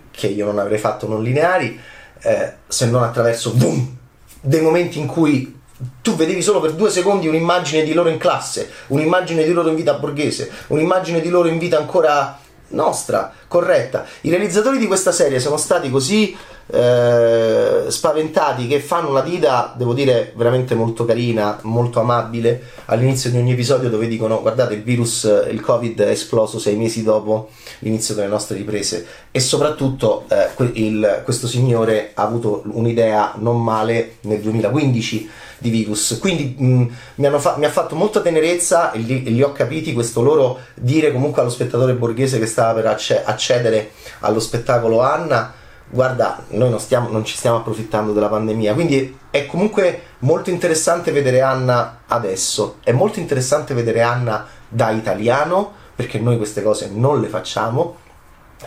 che 0.09 0.27
io 0.27 0.45
non 0.45 0.57
avrei 0.57 0.79
fatto 0.79 1.07
non 1.07 1.21
lineari, 1.21 1.79
eh, 2.21 2.53
se 2.67 2.87
non 2.87 3.03
attraverso 3.03 3.51
boom, 3.51 3.97
dei 4.45 4.61
momenti 4.61 4.99
in 4.99 5.07
cui 5.07 5.53
tu 6.01 6.15
vedevi 6.15 6.41
solo 6.41 6.61
per 6.61 6.73
due 6.73 6.89
secondi 6.89 7.27
un'immagine 7.27 7.83
di 7.83 7.93
loro 7.93 8.09
in 8.09 8.17
classe, 8.17 8.69
un'immagine 8.87 9.43
di 9.43 9.51
loro 9.51 9.69
in 9.69 9.75
vita 9.75 9.95
borghese, 9.95 10.49
un'immagine 10.67 11.19
di 11.19 11.29
loro 11.29 11.47
in 11.47 11.57
vita 11.57 11.77
ancora 11.77 12.39
nostra, 12.69 13.33
corretta. 13.47 14.05
I 14.21 14.29
realizzatori 14.29 14.77
di 14.77 14.87
questa 14.87 15.11
serie 15.11 15.39
sono 15.39 15.57
stati 15.57 15.89
così 15.89 16.35
eh, 16.67 17.85
spaventati 17.87 18.67
che 18.67 18.79
fanno 18.79 19.09
una 19.09 19.21
dita, 19.21 19.73
devo 19.77 19.93
dire, 19.93 20.33
veramente 20.35 20.75
molto 20.75 21.05
carina, 21.05 21.59
molto 21.63 21.99
amabile 21.99 22.61
all'inizio 22.85 23.29
di 23.29 23.37
ogni 23.37 23.51
episodio 23.51 23.89
dove 23.89 24.07
dicono 24.07 24.41
guardate 24.41 24.73
il 24.73 24.83
virus, 24.83 25.23
il 25.49 25.61
covid 25.61 26.01
è 26.01 26.09
esploso 26.09 26.59
sei 26.59 26.75
mesi 26.75 27.03
dopo 27.03 27.49
l'inizio 27.79 28.15
delle 28.15 28.27
nostre 28.27 28.57
riprese 28.57 29.05
e 29.31 29.39
soprattutto 29.39 30.25
eh, 30.29 30.49
il, 30.73 31.21
questo 31.23 31.47
signore 31.47 32.11
ha 32.13 32.23
avuto 32.23 32.63
un'idea 32.71 33.33
non 33.37 33.61
male 33.61 34.17
nel 34.21 34.39
2015 34.39 35.29
di 35.57 35.69
virus. 35.69 36.17
Quindi 36.19 36.55
mh, 36.57 36.91
mi, 37.15 37.39
fa- 37.39 37.55
mi, 37.57 37.65
ha 37.65 37.69
fatto 37.69 37.95
molta 37.95 38.21
tenerezza 38.21 38.91
e 38.91 38.99
li-, 38.99 39.23
li, 39.23 39.41
ho 39.41 39.51
capiti 39.51 39.93
questo 39.93 40.21
loro 40.21 40.59
dire 40.75 41.11
comunque 41.11 41.41
allo 41.41 41.51
spettatore 41.51 41.93
borghese 41.93 42.39
che 42.39 42.45
stava 42.45 42.73
per 42.73 42.87
acc- 42.87 43.21
accedere 43.23 43.91
allo 44.19 44.39
spettacolo 44.39 45.01
Anna. 45.01 45.53
Guarda, 45.87 46.43
noi 46.49 46.69
non, 46.69 46.79
stiamo, 46.79 47.09
non 47.09 47.23
ci 47.23 47.35
stiamo 47.35 47.57
approfittando 47.57 48.11
della 48.11 48.27
pandemia, 48.27 48.73
quindi 48.73 49.17
è 49.29 49.45
comunque 49.45 50.01
molto 50.19 50.49
interessante 50.49 51.11
vedere 51.11 51.41
Anna 51.41 51.99
adesso, 52.07 52.77
è 52.83 52.91
molto 52.91 53.19
interessante 53.19 53.73
vedere 53.73 54.01
Anna 54.01 54.47
da 54.67 54.89
italiano, 54.89 55.71
perché 55.95 56.19
noi 56.19 56.37
queste 56.37 56.63
cose 56.63 56.89
non 56.91 57.21
le 57.21 57.27
facciamo, 57.27 57.97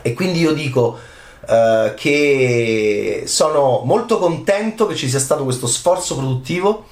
e 0.00 0.14
quindi 0.14 0.40
io 0.40 0.52
dico, 0.52 0.96
eh, 1.46 1.92
che 1.96 3.24
sono 3.26 3.82
molto 3.84 4.18
contento 4.18 4.86
che 4.86 4.94
ci 4.94 5.08
sia 5.08 5.18
stato 5.18 5.44
questo 5.44 5.66
sforzo 5.66 6.14
produttivo, 6.14 6.86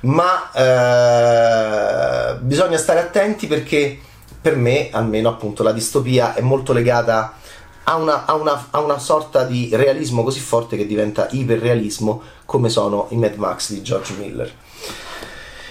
ma 0.00 0.50
eh, 0.52 2.36
bisogna 2.40 2.78
stare 2.78 3.00
attenti 3.00 3.46
perché 3.46 3.98
per 4.40 4.56
me, 4.56 4.88
almeno 4.90 5.28
appunto, 5.28 5.62
la 5.62 5.72
distopia 5.72 6.34
è 6.34 6.40
molto 6.40 6.72
legata 6.72 7.34
a 7.88 7.96
una, 7.96 8.26
a, 8.26 8.34
una, 8.34 8.66
a 8.70 8.80
una, 8.80 8.98
sorta 8.98 9.44
di 9.44 9.70
realismo 9.72 10.22
così 10.22 10.40
forte 10.40 10.76
che 10.76 10.86
diventa 10.86 11.26
iperrealismo 11.30 12.20
come 12.44 12.68
sono 12.68 13.06
i 13.10 13.16
Mad 13.16 13.36
Max 13.36 13.72
di 13.72 13.80
George 13.80 14.12
Miller. 14.18 14.52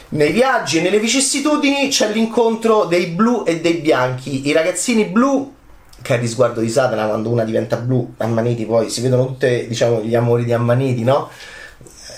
Nei 0.10 0.32
viaggi 0.32 0.80
e 0.80 0.82
nelle 0.82 1.00
vicissitudini 1.00 1.90
c'è 1.90 2.12
l'incontro 2.12 2.86
dei 2.86 3.08
blu 3.08 3.44
e 3.46 3.60
dei 3.62 3.76
bianchi. 3.76 4.48
I 4.48 4.52
ragazzini 4.52 5.06
blu 5.06 5.54
che 6.02 6.14
è 6.14 6.16
il 6.16 6.22
risguardo 6.22 6.60
di 6.60 6.70
Satana 6.70 7.06
quando 7.06 7.30
una 7.30 7.44
diventa 7.44 7.76
blu, 7.76 8.14
Ammaniti 8.18 8.66
poi 8.66 8.90
si 8.90 9.02
vedono 9.02 9.26
tutti 9.28 9.68
diciamo 9.68 10.02
gli 10.02 10.16
amori 10.16 10.44
di 10.44 10.54
Ammaniti, 10.54 11.04
no? 11.04 11.30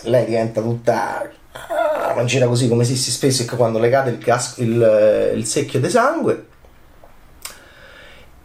Lei 0.03 0.25
diventa 0.25 0.61
tutta 0.61 1.29
ah, 1.51 2.45
così 2.45 2.69
come 2.69 2.85
si 2.85 2.95
spesso 2.95 3.43
quando 3.55 3.79
le 3.79 3.89
cade 3.89 4.11
il, 4.11 4.17
casco, 4.17 4.61
il, 4.61 5.33
il 5.35 5.45
secchio 5.45 5.79
di 5.79 5.89
sangue 5.89 6.45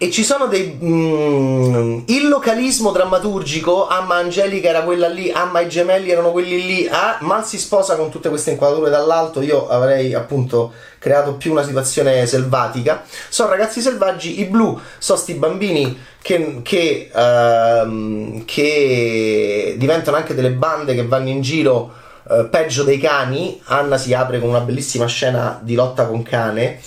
e 0.05 0.11
ci 0.11 0.23
sono 0.23 0.49
dei 0.49 0.79
mm, 0.83 2.01
il 2.09 2.29
localismo 2.29 2.91
drammaturgico 2.91 3.89
Amma 3.89 4.17
Angelica 4.17 4.69
era 4.69 4.83
quella 4.83 5.09
lì 5.09 5.31
Amma 5.31 5.61
i 5.61 5.69
gemelli 5.71 6.11
erano 6.11 6.31
quelli 6.31 6.63
lì 6.63 6.87
ah, 6.87 7.17
mal 7.23 7.47
si 7.47 7.59
sposa 7.59 7.97
con 7.97 8.11
tutte 8.11 8.29
queste 8.29 8.51
inquadrature 8.51 8.91
dall'alto 8.91 9.41
io 9.41 9.67
avrei 9.67 10.13
appunto 10.13 10.75
creato 10.99 11.35
più 11.35 11.53
una 11.53 11.63
situazione 11.63 12.27
selvatica. 12.27 13.03
Sono 13.29 13.51
ragazzi 13.51 13.81
selvaggi 13.81 14.41
i 14.41 14.45
blu 14.45 14.79
sono 14.99 15.19
sti 15.19 15.35
bambini 15.35 15.99
che, 16.21 16.61
che, 16.63 17.11
uh, 17.13 18.43
che 18.45 19.75
diventano 19.79 20.17
anche 20.17 20.35
delle 20.35 20.53
bande 20.53 20.95
che 20.95 21.07
vanno 21.07 21.29
in 21.29 21.43
giro 21.43 21.93
uh, 22.23 22.49
peggio 22.49 22.85
dei 22.85 22.99
cani, 22.99 23.61
Anna 23.65 23.99
si 23.99 24.15
apre 24.15 24.41
con 24.41 24.49
una 24.49 24.61
bellissima 24.61 25.05
scena 25.05 25.61
di 25.63 25.75
lotta 25.75 26.07
con 26.07 26.23
cane 26.23 26.81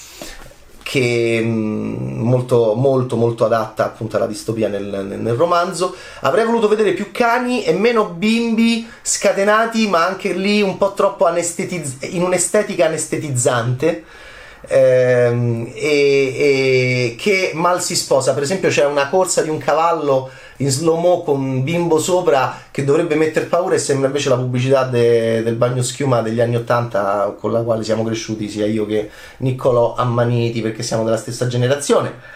che 0.88 1.41
mh, 1.44 1.48
mm, 1.50 2.20
molto 2.22 2.74
molto 2.74 3.17
molto 3.17 3.44
adatta 3.44 3.84
appunto 3.84 4.15
alla 4.15 4.25
distopia 4.25 4.70
nel, 4.70 4.86
nel, 4.86 5.20
nel, 5.20 5.36
romanzo. 5.36 5.94
Avrei 6.22 6.46
voluto 6.46 6.70
vedere 6.70 6.94
più 6.94 7.12
cani 7.12 7.65
e 7.65 7.74
meno 7.74 8.06
bimbi 8.06 8.88
scatenati 9.01 9.89
ma 9.89 10.06
anche 10.06 10.32
lì 10.32 10.62
un 10.62 10.77
po' 10.77 10.94
troppo 10.94 11.25
anestetiz- 11.25 12.08
in 12.13 12.24
un'estetica 12.24 12.86
anestetizzante 12.86 14.06
ehm, 14.68 15.72
e, 15.74 16.34
e 16.38 17.16
che 17.18 17.52
mal 17.54 17.82
si 17.82 17.96
sposa. 17.96 18.34
Per 18.34 18.44
esempio 18.44 18.70
c'è 18.70 18.86
una 18.86 19.10
corsa 19.10 19.42
di 19.42 19.50
un 19.50 19.58
cavallo 19.58 20.30
in 20.58 20.70
slow 20.70 20.98
mo 20.98 21.24
con 21.24 21.40
un 21.40 21.64
bimbo 21.64 22.00
sopra 22.00 22.64
che 22.72 22.84
dovrebbe 22.84 23.16
mettere 23.16 23.46
paura 23.46 23.76
e 23.76 23.80
sembra 23.80 24.08
invece 24.08 24.30
la 24.30 24.38
pubblicità 24.38 24.84
de, 24.86 25.44
del 25.44 25.56
bagno 25.56 25.84
schiuma 25.84 26.22
degli 26.22 26.42
anni 26.42 26.56
80 26.56 27.36
con 27.40 27.52
la 27.52 27.62
quale 27.62 27.84
siamo 27.84 28.04
cresciuti 28.04 28.50
sia 28.50 28.66
io 28.66 28.86
che 28.86 29.10
Niccolò 29.38 29.96
Ammaniti 29.96 30.62
perché 30.62 30.84
siamo 30.84 31.04
della 31.04 31.18
stessa 31.18 31.48
generazione. 31.48 32.36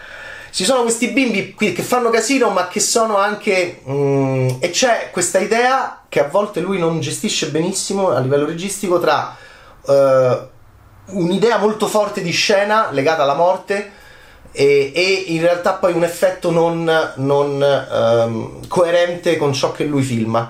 Ci 0.51 0.65
sono 0.65 0.81
questi 0.81 1.11
bimbi 1.11 1.55
che 1.55 1.81
fanno 1.81 2.09
casino 2.09 2.49
ma 2.49 2.67
che 2.67 2.81
sono 2.81 3.17
anche 3.17 3.81
mm, 3.89 4.49
e 4.59 4.69
c'è 4.69 5.09
questa 5.11 5.39
idea 5.39 6.01
che 6.09 6.19
a 6.19 6.27
volte 6.27 6.59
lui 6.59 6.77
non 6.77 6.99
gestisce 6.99 7.49
benissimo 7.49 8.09
a 8.09 8.19
livello 8.19 8.45
registico 8.45 8.99
tra 8.99 9.33
uh, 9.85 9.93
un'idea 11.11 11.57
molto 11.57 11.87
forte 11.87 12.21
di 12.21 12.31
scena 12.31 12.89
legata 12.91 13.23
alla 13.23 13.35
morte 13.35 13.99
e, 14.51 14.91
e, 14.93 15.23
in 15.27 15.41
realtà 15.41 15.73
poi 15.73 15.93
un 15.93 16.03
effetto 16.03 16.51
non, 16.51 17.13
non 17.15 17.85
um, 17.91 18.67
coerente 18.67 19.37
con 19.37 19.53
ciò 19.53 19.71
che 19.71 19.85
lui 19.85 20.03
filma. 20.03 20.49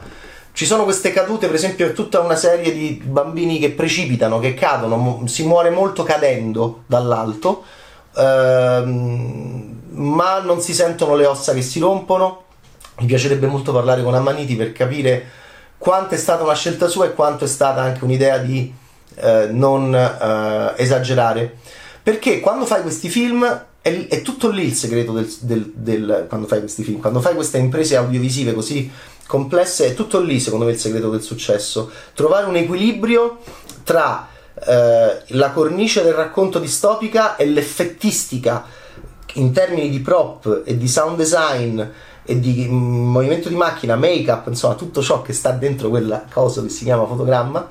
Ci 0.54 0.66
sono 0.66 0.84
queste 0.84 1.14
cadute, 1.14 1.46
per 1.46 1.56
esempio, 1.56 1.86
è 1.86 1.94
tutta 1.94 2.20
una 2.20 2.36
serie 2.36 2.74
di 2.74 3.02
bambini 3.04 3.58
che 3.58 3.72
precipitano, 3.72 4.40
che 4.40 4.54
cadono, 4.54 5.24
si 5.26 5.46
muore 5.46 5.70
molto 5.70 6.04
cadendo 6.04 6.84
dall'alto, 6.88 7.64
ehm, 8.18 9.80
ma 9.92 10.40
non 10.40 10.60
si 10.60 10.74
sentono 10.74 11.16
le 11.16 11.26
ossa 11.26 11.54
che 11.54 11.62
si 11.62 11.80
rompono. 11.80 12.44
Mi 13.00 13.06
piacerebbe 13.06 13.48
molto 13.48 13.72
parlare 13.72 14.04
con 14.04 14.14
Ammaniti 14.14 14.56
per 14.58 14.74
capire 14.74 15.26
quanto 15.78 16.16
è 16.16 16.18
stata 16.18 16.44
una 16.44 16.54
scelta 16.54 16.88
sua 16.88 17.06
e 17.06 17.14
quanto 17.14 17.46
è 17.46 17.48
stata 17.48 17.82
anche 17.82 18.04
un'idea 18.04 18.38
di 18.38 18.72
eh, 19.16 19.48
non 19.52 19.94
eh, 19.94 20.74
esagerare. 20.82 21.58
Perché 22.04 22.40
quando 22.40 22.66
fai 22.66 22.82
questi 22.82 23.10
film 23.10 23.46
è, 23.82 24.08
è, 24.08 24.22
tutto 24.22 24.50
lì 24.50 24.66
il 24.66 24.74
segreto 24.74 25.12
del, 25.12 25.32
del, 25.42 25.72
del, 25.74 26.26
quando 26.28 26.48
fai 26.48 26.60
questi 26.60 26.84
film, 26.84 27.00
quando 27.00 27.22
fai 27.22 27.36
queste 27.36 27.58
imprese 27.58 27.96
audiovisive 27.96 28.54
così 28.54 28.90
complesse, 29.28 29.88
è 29.88 29.94
tutto 29.94 30.20
lì 30.20 30.40
secondo 30.40 30.66
me 30.66 30.72
il 30.72 30.80
segreto 30.80 31.10
del 31.10 31.22
successo. 31.22 31.92
Trovare 32.14 32.46
un 32.46 32.56
equilibrio 32.56 33.40
tra 33.84 34.28
eh, 34.66 35.22
la 35.26 35.52
cornice 35.52 36.04
del 36.04 36.14
racconto 36.14 36.60
distopica 36.60 37.36
e 37.36 37.46
l'effettistica 37.46 38.66
in 39.36 39.52
termini 39.52 39.90
di 39.90 40.00
prop 40.00 40.64
e 40.66 40.78
di 40.78 40.88
sound 40.88 41.18
design 41.18 41.82
e 42.24 42.40
di 42.40 42.68
mm, 42.70 43.10
movimento 43.10 43.50
di 43.50 43.56
macchina, 43.56 43.96
make-up, 43.96 44.48
insomma 44.48 44.76
tutto 44.76 45.02
ciò 45.02 45.22
che 45.22 45.34
sta 45.34 45.52
dentro 45.52 45.90
quella 45.90 46.26
cosa 46.32 46.62
che 46.62 46.70
si 46.70 46.84
chiama 46.84 47.06
fotogramma. 47.06 47.70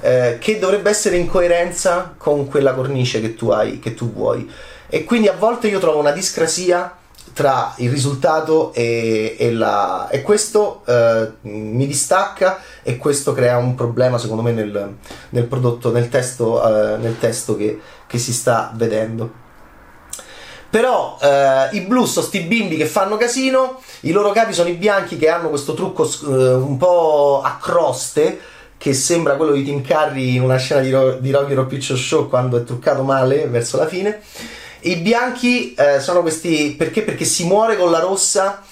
Eh, 0.00 0.38
che 0.40 0.58
dovrebbe 0.58 0.88
essere 0.88 1.16
in 1.16 1.26
coerenza 1.26 2.14
con 2.16 2.48
quella 2.48 2.72
cornice 2.72 3.20
che 3.20 3.34
tu 3.34 3.50
hai, 3.50 3.78
che 3.78 3.94
tu 3.94 4.12
vuoi. 4.12 4.50
E 4.88 5.04
quindi 5.04 5.28
a 5.28 5.34
volte 5.34 5.68
io 5.68 5.78
trovo 5.78 5.98
una 5.98 6.10
discrasia 6.10 6.96
tra 7.32 7.74
il 7.76 7.90
risultato 7.90 8.72
e, 8.74 9.36
e, 9.38 9.52
la, 9.52 10.08
e 10.08 10.22
questo 10.22 10.82
eh, 10.86 11.32
mi 11.42 11.86
distacca 11.86 12.60
e 12.82 12.96
questo 12.96 13.32
crea 13.32 13.56
un 13.56 13.74
problema 13.74 14.18
secondo 14.18 14.42
me 14.42 14.52
nel, 14.52 14.96
nel 15.30 15.44
prodotto, 15.44 15.92
nel 15.92 16.08
testo, 16.08 16.62
eh, 16.62 16.96
nel 16.96 17.18
testo 17.18 17.56
che, 17.56 17.80
che, 18.06 18.18
si 18.18 18.32
sta 18.32 18.72
vedendo. 18.74 19.48
Però 20.68 21.18
eh, 21.20 21.68
i 21.72 21.80
blu 21.82 22.04
sono 22.04 22.26
sti 22.26 22.40
bimbi 22.42 22.76
che 22.76 22.86
fanno 22.86 23.16
casino, 23.16 23.80
i 24.00 24.12
loro 24.12 24.30
capi 24.32 24.52
sono 24.52 24.68
i 24.68 24.74
bianchi 24.74 25.16
che 25.16 25.28
hanno 25.28 25.48
questo 25.48 25.74
trucco 25.74 26.04
eh, 26.04 26.54
un 26.54 26.76
po' 26.76 27.42
a 27.44 27.58
croste 27.60 28.38
che 28.80 28.94
sembra 28.94 29.36
quello 29.36 29.52
di 29.52 29.62
Tim 29.62 29.86
Curry 29.86 30.36
in 30.36 30.42
una 30.42 30.56
scena 30.56 30.80
di, 30.80 30.90
Ro- 30.90 31.18
di 31.18 31.30
Rocky 31.30 31.54
Picture 31.66 31.98
Show 31.98 32.30
quando 32.30 32.56
è 32.56 32.64
truccato 32.64 33.02
male 33.02 33.46
verso 33.46 33.76
la 33.76 33.86
fine 33.86 34.22
i 34.82 34.96
bianchi 34.96 35.74
eh, 35.74 36.00
sono 36.00 36.22
questi 36.22 36.74
perché? 36.76 37.02
Perché 37.02 37.24
si 37.24 37.44
muore 37.44 37.76
con 37.76 37.90
la 37.90 37.98
rossa, 37.98 38.62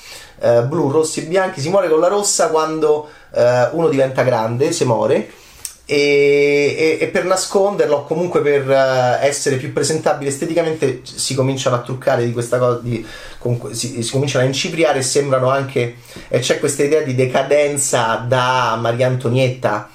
eh, 0.40 0.62
blu, 0.62 0.90
rossi 0.90 1.20
e 1.20 1.22
bianchi, 1.24 1.60
si 1.60 1.68
muore 1.68 1.88
con 1.88 2.00
la 2.00 2.08
rossa 2.08 2.48
quando 2.48 3.08
eh, 3.34 3.68
uno 3.72 3.88
diventa 3.88 4.22
grande, 4.22 4.72
si 4.72 4.84
muore. 4.84 5.30
E, 5.90 6.98
e, 6.98 6.98
e, 7.00 7.06
per 7.08 7.24
nasconderlo 7.24 8.04
comunque 8.04 8.42
per 8.42 8.68
uh, 8.68 9.24
essere 9.24 9.56
più 9.56 9.72
presentabile 9.72 10.28
esteticamente 10.28 11.00
si 11.02 11.34
cominciano 11.34 11.76
a 11.76 11.78
truccare 11.78 12.26
di 12.26 12.32
questa 12.32 12.58
cosa 12.58 12.80
di, 12.82 13.02
con, 13.38 13.72
si, 13.72 14.02
si, 14.02 14.10
cominciano 14.10 14.44
a 14.44 14.46
incipriare 14.46 14.98
e 14.98 15.02
sembrano 15.02 15.48
anche 15.48 15.96
e 16.28 16.40
c'è 16.40 16.58
questa 16.58 16.82
idea 16.82 17.00
di 17.00 17.14
decadenza 17.14 18.22
da 18.28 18.76
Maria 18.78 19.06
Antonietta 19.06 19.88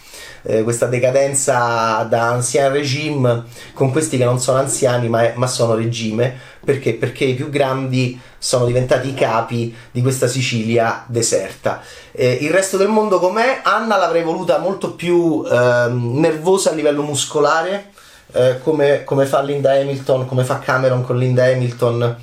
eh, 0.44 0.64
questa 0.64 0.86
decadenza 0.86 2.06
da 2.10 2.30
ancien 2.30 2.72
regime 2.72 3.44
con 3.74 3.92
questi 3.92 4.18
che 4.18 4.26
non 4.26 4.40
sono 4.40 4.60
anziani 4.60 5.10
ma, 5.10 5.32
ma 5.36 5.48
sono 5.48 5.76
regime 5.76 6.38
perché? 6.64 6.94
perché 6.94 7.26
i 7.26 7.34
più 7.34 7.50
grandi 7.50 8.20
sono 8.38 8.66
diventati 8.66 9.10
i 9.10 9.14
capi 9.14 9.74
di 9.92 10.02
questa 10.02 10.28
Sicilia 10.28 11.06
deserta. 11.08 11.82
Eh, 12.12 12.40
il 12.42 12.52
resto 12.52 12.76
del 12.76 12.90
mondo 12.90 13.20
com'è? 13.20 13.62
Anna 13.64 13.98
l'avrei 13.98 14.24
voluta 14.24 14.58
molto 14.58 14.96
più 14.96 15.46
eh, 15.50 15.88
nervosa 15.90 16.72
a 16.72 16.74
livello 16.74 17.04
muscolare, 17.04 17.92
eh, 18.34 18.60
come, 18.62 19.06
come, 19.06 19.26
fa 19.26 19.42
Linda 19.42 19.72
Hamilton, 19.72 20.26
come 20.26 20.44
fa 20.44 20.60
Cameron 20.60 21.06
con 21.06 21.18
Linda 21.18 21.46
Hamilton. 21.46 22.18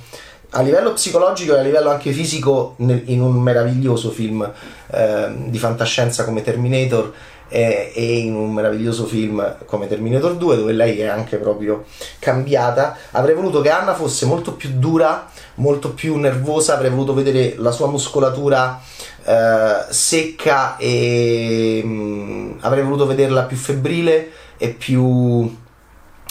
A 0.53 0.61
livello 0.61 0.93
psicologico 0.93 1.55
e 1.55 1.59
a 1.59 1.63
livello 1.63 1.89
anche 1.89 2.11
fisico, 2.11 2.75
in 2.77 3.21
un 3.21 3.35
meraviglioso 3.37 4.11
film 4.11 4.47
ehm, 4.91 5.49
di 5.49 5.57
fantascienza 5.57 6.25
come 6.25 6.41
Terminator, 6.41 7.13
e, 7.53 7.91
e 7.93 8.17
in 8.19 8.33
un 8.33 8.53
meraviglioso 8.53 9.05
film 9.05 9.57
come 9.65 9.87
Terminator 9.87 10.35
2 10.35 10.55
dove 10.55 10.71
lei 10.71 10.99
è 10.99 11.07
anche 11.07 11.37
proprio 11.37 11.83
cambiata. 12.19 12.97
Avrei 13.11 13.35
voluto 13.35 13.59
che 13.59 13.69
Anna 13.69 13.93
fosse 13.93 14.25
molto 14.25 14.53
più 14.53 14.69
dura 14.73 15.29
molto 15.55 15.93
più 15.93 16.15
nervosa 16.15 16.75
avrei 16.75 16.89
voluto 16.89 17.13
vedere 17.13 17.55
la 17.57 17.71
sua 17.71 17.87
muscolatura 17.87 18.81
eh, 19.23 19.85
secca 19.89 20.77
e 20.77 21.81
mh, 21.83 21.87
mm, 21.89 22.51
avrei 22.61 22.83
voluto 22.83 23.05
vederla 23.05 23.43
più 23.43 23.57
febbrile 23.57 24.31
e 24.57 24.69
più, 24.69 25.55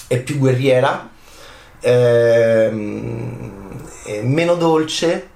e 0.07 0.19
più 0.19 0.39
guerriera 0.39 1.09
eh, 1.81 2.71
meno 4.23 4.55
dolce 4.55 5.29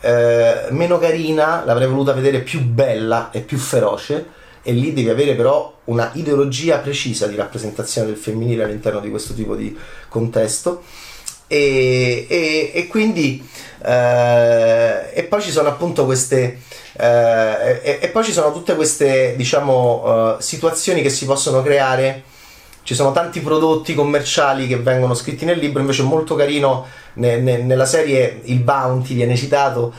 eh, 0.00 0.66
meno 0.70 0.98
carina 0.98 1.64
l'avrei 1.64 1.88
voluta 1.88 2.12
vedere 2.12 2.40
più 2.40 2.62
bella 2.62 3.30
e 3.30 3.40
più 3.40 3.58
feroce 3.58 4.34
e 4.66 4.72
lì 4.72 4.92
devi 4.92 5.08
avere 5.08 5.36
però 5.36 5.72
una 5.84 6.10
ideologia 6.14 6.78
precisa 6.78 7.28
di 7.28 7.36
rappresentazione 7.36 8.08
del 8.08 8.16
femminile 8.16 8.64
all'interno 8.64 8.98
di 8.98 9.10
questo 9.10 9.32
tipo 9.32 9.54
di 9.54 9.76
contesto. 10.08 10.82
E, 11.46 12.26
e, 12.28 12.72
e 12.74 12.86
quindi 12.88 13.48
eh, 13.84 15.10
e 15.14 15.22
poi 15.22 15.40
ci 15.40 15.52
sono 15.52 15.68
appunto 15.68 16.04
queste 16.04 16.58
eh, 16.98 17.80
e, 17.80 17.98
e, 18.00 18.08
poi 18.08 18.24
ci 18.24 18.32
sono 18.32 18.52
tutte 18.52 18.74
queste 18.74 19.34
diciamo 19.36 20.34
uh, 20.34 20.40
situazioni 20.40 21.00
che 21.00 21.10
si 21.10 21.26
possono 21.26 21.62
creare. 21.62 22.24
Ci 22.82 22.96
sono 22.96 23.12
tanti 23.12 23.40
prodotti 23.40 23.94
commerciali 23.94 24.66
che 24.66 24.78
vengono 24.78 25.14
scritti 25.14 25.44
nel 25.44 25.58
libro 25.58 25.80
invece 25.80 26.02
molto 26.02 26.34
carino 26.34 26.86
ne, 27.14 27.36
ne, 27.36 27.58
nella 27.58 27.86
serie 27.86 28.40
il 28.44 28.58
bounty 28.60 29.14
viene 29.14 29.36
citato 29.36 29.92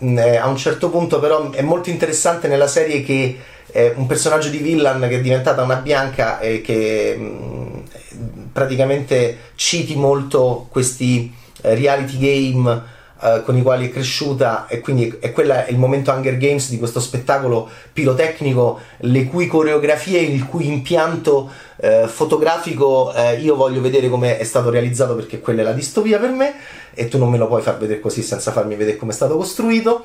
eh, 0.00 0.36
a 0.36 0.46
un 0.46 0.56
certo 0.56 0.88
punto 0.88 1.18
però 1.18 1.50
è 1.50 1.62
molto 1.62 1.90
interessante 1.90 2.46
nella 2.46 2.68
serie 2.68 3.02
che 3.02 3.38
eh, 3.72 3.92
un 3.96 4.06
personaggio 4.06 4.48
di 4.48 4.58
villain 4.58 5.00
che 5.00 5.16
è 5.16 5.20
diventata 5.20 5.62
una 5.62 5.76
bianca 5.76 6.40
e 6.40 6.60
che 6.60 7.16
mh, 7.16 7.22
mm, 7.22 8.44
praticamente 8.52 9.38
citi 9.54 9.94
molto 9.94 10.66
questi 10.70 11.32
eh, 11.62 11.74
reality 11.74 12.18
game 12.18 12.96
Uh, 13.20 13.42
con 13.42 13.56
i 13.56 13.62
quali 13.62 13.88
è 13.88 13.90
cresciuta 13.90 14.68
e 14.68 14.78
quindi 14.78 15.16
è 15.18 15.32
quella 15.32 15.66
il 15.66 15.76
momento 15.76 16.12
Hunger 16.12 16.36
Games 16.36 16.68
di 16.68 16.78
questo 16.78 17.00
spettacolo 17.00 17.68
pirotecnico 17.92 18.78
le 18.98 19.24
cui 19.24 19.48
coreografie 19.48 20.20
il 20.20 20.46
cui 20.46 20.68
impianto 20.68 21.50
uh, 21.78 22.06
fotografico 22.06 23.12
uh, 23.12 23.36
io 23.40 23.56
voglio 23.56 23.80
vedere 23.80 24.08
come 24.08 24.38
è 24.38 24.44
stato 24.44 24.70
realizzato 24.70 25.16
perché 25.16 25.40
quella 25.40 25.62
è 25.62 25.64
la 25.64 25.72
distopia 25.72 26.20
per 26.20 26.30
me 26.30 26.54
e 26.94 27.08
tu 27.08 27.18
non 27.18 27.28
me 27.28 27.38
lo 27.38 27.48
puoi 27.48 27.60
far 27.60 27.76
vedere 27.78 27.98
così 27.98 28.22
senza 28.22 28.52
farmi 28.52 28.76
vedere 28.76 28.96
come 28.96 29.10
è 29.10 29.14
stato 29.16 29.36
costruito. 29.36 30.04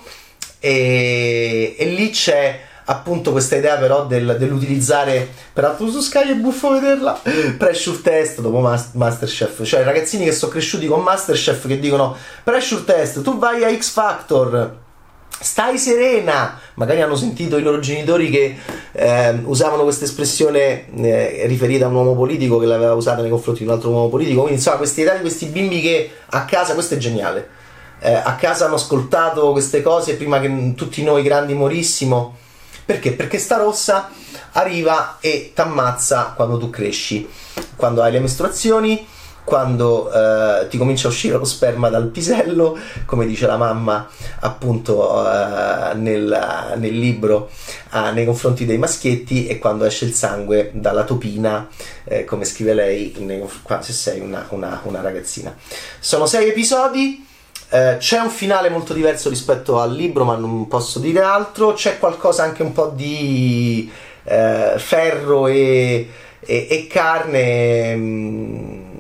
E, 0.59 1.75
e 1.77 1.85
lì 1.85 2.09
c'è 2.09 2.59
appunto 2.85 3.31
questa 3.31 3.55
idea 3.55 3.77
però 3.77 4.05
del, 4.05 4.35
dell'utilizzare 4.37 5.29
peraltro 5.53 5.89
su 5.89 6.01
Sky 6.01 6.31
è 6.31 6.35
buffo 6.35 6.71
vederla 6.71 7.19
pressure 7.57 8.01
test 8.01 8.41
dopo 8.41 8.59
Masterchef 8.59 9.63
cioè 9.63 9.83
ragazzini 9.83 10.25
che 10.25 10.31
sono 10.31 10.51
cresciuti 10.51 10.87
con 10.87 11.01
Masterchef 11.01 11.67
che 11.67 11.79
dicono 11.79 12.15
pressure 12.43 12.83
test 12.83 13.21
tu 13.21 13.37
vai 13.37 13.63
a 13.63 13.75
X 13.75 13.89
Factor 13.89 14.81
Stai 15.43 15.77
serena! 15.77 16.57
Magari 16.75 17.01
hanno 17.01 17.17
sentito 17.17 17.57
i 17.57 17.61
loro 17.61 17.79
genitori 17.79 18.29
che 18.29 18.55
eh, 18.93 19.41
usavano 19.43 19.83
questa 19.83 20.05
espressione 20.05 20.85
eh, 20.95 21.43
riferita 21.47 21.85
a 21.85 21.89
un 21.89 21.95
uomo 21.95 22.15
politico 22.15 22.59
che 22.59 22.65
l'aveva 22.65 22.93
usata 22.93 23.21
nei 23.21 23.29
confronti 23.29 23.63
di 23.63 23.67
un 23.67 23.73
altro 23.73 23.89
uomo 23.89 24.07
politico. 24.07 24.41
Quindi, 24.41 24.59
insomma, 24.59 24.77
queste 24.77 25.01
età 25.01 25.15
di 25.15 25.19
questi 25.19 25.47
bimbi 25.47 25.81
che 25.81 26.11
a 26.27 26.45
casa, 26.45 26.73
questo 26.75 26.93
è 26.93 26.97
geniale. 26.97 27.49
Eh, 27.99 28.13
a 28.13 28.35
casa 28.35 28.65
hanno 28.65 28.75
ascoltato 28.75 29.51
queste 29.51 29.81
cose 29.81 30.15
prima 30.15 30.39
che 30.39 30.73
tutti 30.77 31.03
noi 31.03 31.23
grandi 31.23 31.53
morissimo. 31.53 32.37
Perché? 32.85 33.13
Perché 33.13 33.37
sta 33.37 33.57
rossa 33.57 34.09
arriva 34.53 35.17
e 35.19 35.51
t'ammazza 35.53 36.33
quando 36.35 36.57
tu 36.57 36.69
cresci, 36.69 37.27
quando 37.75 38.01
hai 38.01 38.11
le 38.11 38.19
mestruazioni 38.19 39.07
quando 39.43 40.11
eh, 40.11 40.67
ti 40.69 40.77
comincia 40.77 41.07
a 41.07 41.11
uscire 41.11 41.37
lo 41.37 41.43
sperma 41.43 41.89
dal 41.89 42.07
pisello, 42.07 42.77
come 43.05 43.25
dice 43.25 43.45
la 43.45 43.57
mamma 43.57 44.07
appunto 44.39 45.29
eh, 45.29 45.93
nel, 45.95 46.73
nel, 46.77 46.97
libro 46.97 47.49
eh, 47.93 48.11
nei 48.11 48.25
confronti 48.25 48.65
dei 48.65 48.77
maschietti 48.77 49.47
e 49.47 49.59
quando 49.59 49.83
esce 49.85 50.05
il 50.05 50.13
sangue 50.13 50.71
dalla 50.73 51.03
topina, 51.03 51.67
eh, 52.05 52.23
come 52.23 52.45
scrive 52.45 52.73
lei 52.73 53.13
nei, 53.19 53.43
se 53.81 53.93
sei 53.93 54.19
una, 54.21 54.45
una, 54.49 54.79
una, 54.83 55.01
ragazzina. 55.01 55.55
Sono 55.99 56.25
sei 56.25 56.49
episodi. 56.49 57.31
Eh, 57.69 57.97
c'è 57.97 58.19
un 58.19 58.29
finale 58.29 58.69
molto 58.69 58.93
diverso 58.93 59.29
rispetto 59.29 59.79
al 59.79 59.93
libro, 59.95 60.23
ma 60.23 60.35
non 60.35 60.67
posso 60.67 60.99
dire 60.99 61.21
altro. 61.21 61.73
C'è 61.73 61.99
qualcosa 61.99 62.43
anche 62.43 62.63
un 62.63 62.71
po' 62.71 62.87
di 62.95 63.91
eh, 64.23 64.73
ferro 64.77 65.47
e, 65.47 66.09
e, 66.39 66.67
e 66.69 66.87
carne. 66.87 67.95
Mh, 67.95 68.01
mm, 68.01 68.93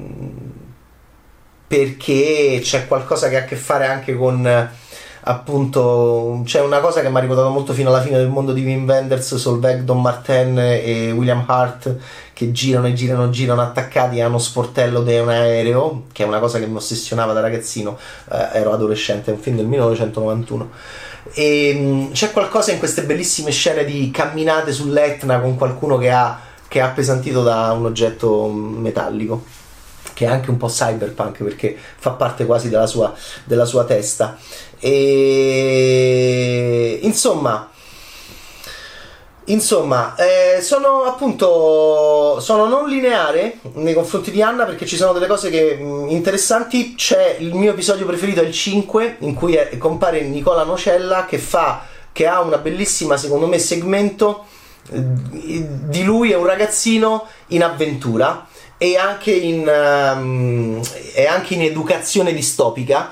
perché 1.67 2.59
c'è 2.61 2.87
qualcosa 2.87 3.29
che 3.29 3.37
ha 3.37 3.39
a 3.39 3.45
che 3.45 3.55
fare 3.55 3.87
anche 3.87 4.15
con 4.15 4.69
appunto 5.25 6.41
c'è 6.43 6.59
una 6.59 6.79
cosa 6.79 7.01
che 7.01 7.09
mi 7.09 7.17
ha 7.17 7.19
ricordato 7.21 7.49
molto 7.49 7.73
fino 7.73 7.89
alla 7.89 8.01
fine 8.01 8.17
del 8.17 8.27
mondo 8.27 8.51
di 8.51 8.63
Wim 8.63 8.85
Wenders 8.87 9.35
Solveig, 9.35 9.81
Don 9.81 10.01
Martin 10.01 10.57
e 10.57 11.11
William 11.11 11.43
Hart 11.45 11.95
che 12.33 12.51
girano 12.51 12.87
e 12.87 12.93
girano 12.93 13.25
e 13.25 13.29
girano 13.29 13.61
attaccati 13.61 14.19
a 14.19 14.27
uno 14.27 14.37
sportello 14.37 15.01
di 15.01 15.17
un 15.17 15.29
aereo 15.29 16.03
che 16.11 16.23
è 16.23 16.27
una 16.27 16.39
cosa 16.39 16.59
che 16.59 16.67
mi 16.67 16.75
ossessionava 16.75 17.31
da 17.31 17.39
ragazzino 17.39 17.97
eh, 18.31 18.49
ero 18.53 18.73
adolescente, 18.73 19.31
è 19.31 19.33
un 19.33 19.39
film 19.39 19.57
del 19.57 19.67
1991 19.67 20.69
e 21.33 21.73
mh, 21.73 22.11
c'è 22.11 22.31
qualcosa 22.31 22.71
in 22.73 22.79
queste 22.79 23.03
bellissime 23.03 23.51
scene 23.51 23.85
di 23.85 24.11
camminate 24.11 24.73
sull'Etna 24.73 25.39
con 25.39 25.55
qualcuno 25.55 25.97
che 25.97 26.11
ha, 26.11 26.37
che 26.67 26.81
ha 26.81 26.87
appesantito 26.87 27.43
da 27.43 27.71
un 27.71 27.85
oggetto 27.85 28.49
metallico 28.49 29.61
che 30.23 30.29
è 30.29 30.31
anche 30.31 30.49
un 30.49 30.57
po' 30.57 30.67
cyberpunk 30.67 31.43
perché 31.43 31.75
fa 31.97 32.11
parte 32.11 32.45
quasi 32.45 32.69
della 32.69 32.87
sua, 32.87 33.13
della 33.43 33.65
sua 33.65 33.83
testa. 33.83 34.37
E 34.79 36.19
insomma. 37.01 37.67
Insomma, 39.47 40.15
eh, 40.15 40.61
sono 40.61 41.03
appunto 41.03 42.39
sono 42.39 42.65
non 42.65 42.87
lineare 42.87 43.57
nei 43.73 43.93
confronti 43.93 44.31
di 44.31 44.41
Anna 44.41 44.63
perché 44.63 44.85
ci 44.85 44.95
sono 44.95 45.11
delle 45.11 45.27
cose 45.27 45.49
che, 45.49 45.75
mh, 45.75 45.83
mm, 45.83 46.09
interessanti. 46.09 46.95
C'è 46.95 47.35
il 47.39 47.53
mio 47.53 47.71
episodio 47.71 48.05
preferito, 48.05 48.39
è 48.39 48.45
il 48.45 48.53
5, 48.53 49.17
in 49.19 49.33
cui 49.33 49.55
è, 49.55 49.77
compare 49.77 50.21
Nicola 50.21 50.63
Nocella 50.63 51.25
che 51.25 51.39
fa 51.39 51.83
che 52.13 52.25
ha 52.25 52.39
una 52.39 52.57
bellissima, 52.57 53.17
secondo 53.17 53.47
me, 53.47 53.59
segmento 53.59 54.45
eh, 54.91 55.01
di 55.01 56.03
lui 56.03 56.31
e 56.31 56.35
un 56.35 56.45
ragazzino 56.45 57.27
in 57.47 57.63
avventura 57.63 58.47
e 58.83 58.97
anche 58.97 59.31
in, 59.31 59.59
um, 59.65 60.81
e 61.13 61.25
anche 61.25 61.53
in 61.53 61.61
educazione 61.61 62.33
distopica. 62.33 63.11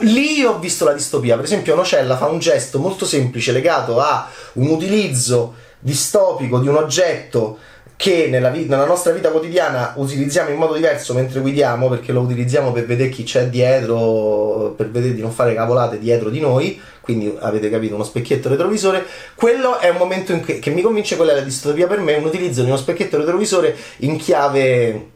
Lì 0.00 0.42
ho 0.42 0.58
visto 0.58 0.86
la 0.86 0.94
distopia, 0.94 1.36
per 1.36 1.44
esempio 1.44 1.74
Nocella 1.74 2.16
fa 2.16 2.26
un 2.26 2.38
gesto 2.38 2.78
molto 2.78 3.04
semplice 3.04 3.52
legato 3.52 4.00
a 4.00 4.30
un 4.54 4.68
utilizzo 4.68 5.56
distopico 5.78 6.58
di 6.58 6.68
un 6.68 6.76
oggetto 6.76 7.58
che 8.00 8.28
nella, 8.30 8.48
vita, 8.48 8.76
nella, 8.76 8.88
nostra 8.88 9.12
vita 9.12 9.28
quotidiana 9.28 9.92
utilizziamo 9.96 10.48
in 10.48 10.56
modo 10.56 10.72
diverso 10.72 11.12
mentre 11.12 11.40
guidiamo 11.40 11.90
perché 11.90 12.12
lo 12.12 12.22
utilizziamo 12.22 12.72
per 12.72 12.86
vedere 12.86 13.10
chi 13.10 13.24
c'è 13.24 13.48
dietro, 13.48 14.72
per 14.74 14.90
vedere 14.90 15.12
di 15.12 15.20
non 15.20 15.30
fare 15.30 15.52
cavolate 15.52 15.98
dietro 15.98 16.30
di 16.30 16.40
noi, 16.40 16.80
quindi 17.02 17.36
avete 17.40 17.68
capito 17.68 17.96
uno 17.96 18.04
specchietto 18.04 18.48
retrovisore, 18.48 19.04
quello 19.34 19.78
è 19.78 19.90
un 19.90 19.98
momento 19.98 20.32
in 20.32 20.42
cui, 20.42 20.60
che 20.60 20.70
mi 20.70 20.80
convince 20.80 21.16
quella 21.16 21.32
è 21.32 21.34
la 21.34 21.42
distopia 21.42 21.86
per 21.86 21.98
me, 21.98 22.14
un 22.14 22.24
utilizzo 22.24 22.62
di 22.62 22.68
uno 22.68 22.78
specchietto 22.78 23.18
retrovisore 23.18 23.76
in 23.98 24.16
chiave 24.16 25.08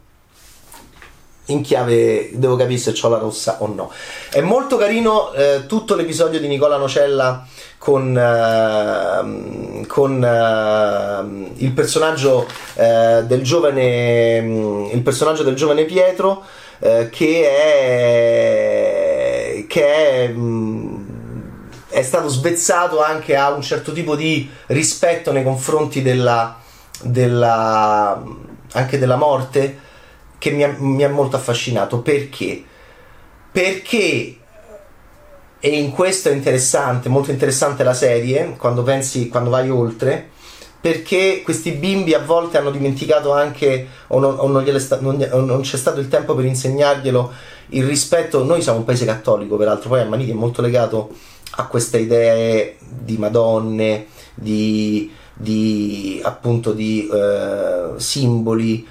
in 1.47 1.61
chiave 1.61 2.31
devo 2.33 2.57
capire 2.57 2.79
se 2.79 2.95
ho 3.01 3.09
la 3.09 3.19
rossa 3.19 3.57
o 3.61 3.67
no. 3.67 3.91
È 4.31 4.41
molto 4.41 4.77
carino 4.77 5.33
eh, 5.33 5.67
tutto 5.67 5.95
l'episodio 5.95 6.41
di 6.41 6.49
Nicola 6.49 6.77
Nocella 6.77 7.47
con, 7.85 8.17
uh, 8.17 9.87
con 9.87 10.13
uh, 10.23 11.53
il 11.57 11.73
personaggio 11.73 12.47
uh, 12.75 13.23
del 13.27 13.43
giovane 13.43 14.39
um, 14.39 14.89
il 14.91 15.03
personaggio 15.03 15.43
del 15.43 15.55
giovane 15.55 15.85
Pietro 15.85 16.45
che 17.11 17.49
è 17.51 18.65
che 19.67 19.85
è, 19.85 20.33
um, 20.35 21.05
è 21.89 22.03
stato 22.03 22.29
svezzato 22.29 23.03
anche 23.03 23.37
a 23.37 23.53
un 23.53 23.63
certo 23.63 23.93
tipo 23.93 24.17
di 24.17 24.51
rispetto 24.67 25.31
nei 25.33 25.43
confronti 25.45 26.03
della, 26.03 26.59
della 27.01 28.23
anche 28.73 28.99
della 28.99 29.17
morte 29.17 29.79
che 30.39 30.51
mi 30.51 30.65
ha, 30.65 30.75
mi 30.79 31.05
ha 31.05 31.09
molto 31.09 31.37
affascinato 31.37 32.01
perché 32.01 32.63
perché 33.51 34.37
e 35.61 35.79
in 35.79 35.93
questo 35.93 36.29
è 36.29 36.33
interessante, 36.33 37.09
molto 37.09 37.31
interessante 37.31 37.85
la 37.85 37.95
serie, 37.95 38.55
quando 38.59 38.83
pensi, 38.83 39.29
quando 39.29 39.49
vai 39.49 39.71
oltre, 39.71 40.29
perché 40.79 41.41
questi 41.43 41.71
bimbi 41.71 42.13
a 42.13 42.19
volte 42.19 42.59
hanno 42.59 42.71
dimenticato 42.71 43.33
anche, 43.33 43.87
o 44.09 44.19
non, 44.19 44.35
o 44.39 44.47
non, 44.49 44.79
sta, 44.79 44.99
non, 45.01 45.17
non 45.17 45.63
c'è 45.63 45.79
stato 45.79 46.01
il 46.01 46.09
tempo 46.09 46.35
per 46.35 46.45
insegnarglielo, 46.45 47.33
il 47.69 47.87
rispetto. 47.87 48.45
Noi 48.45 48.61
siamo 48.61 48.81
un 48.81 48.85
paese 48.85 49.07
cattolico, 49.07 49.57
peraltro, 49.57 49.89
poi 49.89 50.01
Ammaniti 50.01 50.33
è 50.33 50.35
molto 50.35 50.61
legato 50.61 51.11
a 51.53 51.67
queste 51.67 52.01
idee 52.01 52.77
di 52.81 53.17
madonne, 53.17 54.09
di, 54.35 55.11
di 55.33 56.21
appunto 56.23 56.73
di 56.73 57.09
eh, 57.11 57.93
simboli 57.97 58.87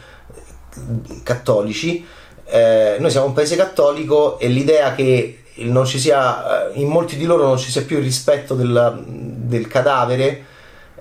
cattolici. 1.23 2.05
Eh, 2.45 2.97
noi 2.99 3.09
siamo 3.09 3.27
un 3.27 3.33
paese 3.33 3.55
cattolico 3.55 4.37
e 4.39 4.47
l'idea 4.47 4.93
che 4.95 5.43
non 5.55 5.85
ci 5.85 5.99
sia, 5.99 6.71
eh, 6.71 6.79
in 6.79 6.87
molti 6.87 7.15
di 7.15 7.25
loro 7.25 7.47
non 7.47 7.57
ci 7.57 7.71
sia 7.71 7.83
più 7.83 7.97
il 7.97 8.03
rispetto 8.03 8.55
del, 8.55 9.03
del 9.05 9.67
cadavere 9.67 10.45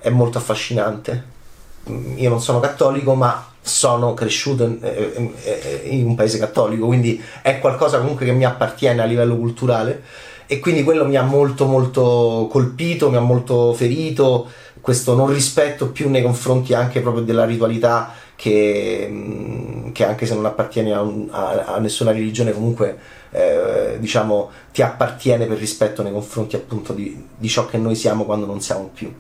è 0.00 0.10
molto 0.10 0.38
affascinante. 0.38 1.30
Io 2.16 2.28
non 2.28 2.40
sono 2.40 2.60
cattolico, 2.60 3.14
ma 3.14 3.46
sono 3.60 4.12
cresciuto 4.12 4.64
in, 4.64 4.78
in, 5.16 5.32
in, 5.84 6.06
un 6.06 6.14
paese 6.14 6.38
cattolico, 6.38 6.86
quindi 6.86 7.22
è 7.42 7.60
qualcosa 7.60 7.98
comunque 7.98 8.26
che 8.26 8.32
mi 8.32 8.44
appartiene 8.44 9.00
a 9.00 9.04
livello 9.04 9.36
culturale 9.36 10.02
e 10.46 10.58
quindi 10.58 10.82
quello 10.82 11.06
mi 11.06 11.16
ha 11.16 11.22
molto 11.22 11.66
molto 11.66 12.48
colpito, 12.50 13.08
mi 13.08 13.16
ha 13.16 13.20
molto 13.20 13.72
ferito, 13.72 14.48
questo 14.80 15.14
non 15.14 15.32
rispetto 15.32 15.90
più 15.90 16.10
nei 16.10 16.22
confronti 16.22 16.74
anche 16.74 17.00
proprio 17.00 17.22
della 17.22 17.44
ritualità 17.44 18.12
che, 18.42 19.92
che 19.92 20.04
anche 20.04 20.26
se 20.26 20.34
non 20.34 20.46
appartiene 20.46 20.92
a, 20.92 21.00
un, 21.00 21.28
a, 21.30 21.62
a 21.64 21.78
nessuna 21.78 22.10
religione 22.10 22.50
comunque 22.52 22.98
eh, 23.30 23.98
diciamo, 24.00 24.50
ti 24.72 24.82
appartiene 24.82 25.46
per 25.46 25.58
rispetto 25.58 26.02
nei 26.02 26.10
confronti 26.10 26.56
appunto 26.56 26.92
di, 26.92 27.24
di 27.36 27.48
ciò 27.48 27.66
che 27.66 27.78
noi 27.78 27.94
siamo 27.94 28.24
quando 28.24 28.44
non 28.44 28.60
siamo 28.60 28.90
più. 28.92 29.14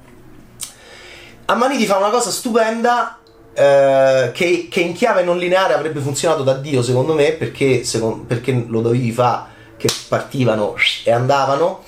Ammaniti 1.44 1.86
fa 1.86 1.98
una 1.98 2.10
cosa 2.10 2.32
stupenda 2.32 3.20
eh, 3.54 4.32
che, 4.34 4.66
che, 4.68 4.80
in 4.80 4.92
chiave 4.92 5.22
non 5.22 5.38
lineare 5.38 5.74
avrebbe 5.74 6.00
funzionato 6.00 6.42
da 6.42 6.54
Dio 6.54 6.82
secondo 6.82 7.14
me 7.14 7.30
perché, 7.30 7.84
secondo, 7.84 8.24
perché 8.24 8.64
lo 8.66 8.80
dovevi 8.80 9.12
fare 9.12 9.50
che 9.76 9.88
partivano 10.08 10.74
e 11.04 11.12
andavano 11.12 11.84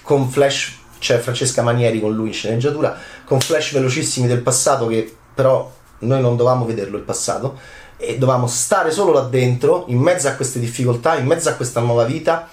con 0.00 0.30
flash 0.30 0.78
c'è 0.98 1.18
Francesca 1.18 1.60
Manieri 1.60 2.00
con 2.00 2.14
lui 2.14 2.28
in 2.28 2.34
sceneggiatura 2.34 2.96
con 3.24 3.38
flash 3.38 3.72
velocissimi 3.72 4.26
del 4.26 4.40
passato 4.40 4.86
che 4.86 5.14
però 5.34 5.70
noi 6.00 6.20
non 6.20 6.36
dovevamo 6.36 6.64
vederlo 6.64 6.96
il 6.96 7.02
passato 7.02 7.58
e 7.96 8.18
dovevamo 8.18 8.46
stare 8.46 8.90
solo 8.90 9.12
là 9.12 9.20
dentro, 9.20 9.84
in 9.88 9.98
mezzo 9.98 10.28
a 10.28 10.32
queste 10.32 10.58
difficoltà, 10.58 11.16
in 11.16 11.26
mezzo 11.26 11.48
a 11.48 11.54
questa 11.54 11.80
nuova 11.80 12.04
vita 12.04 12.48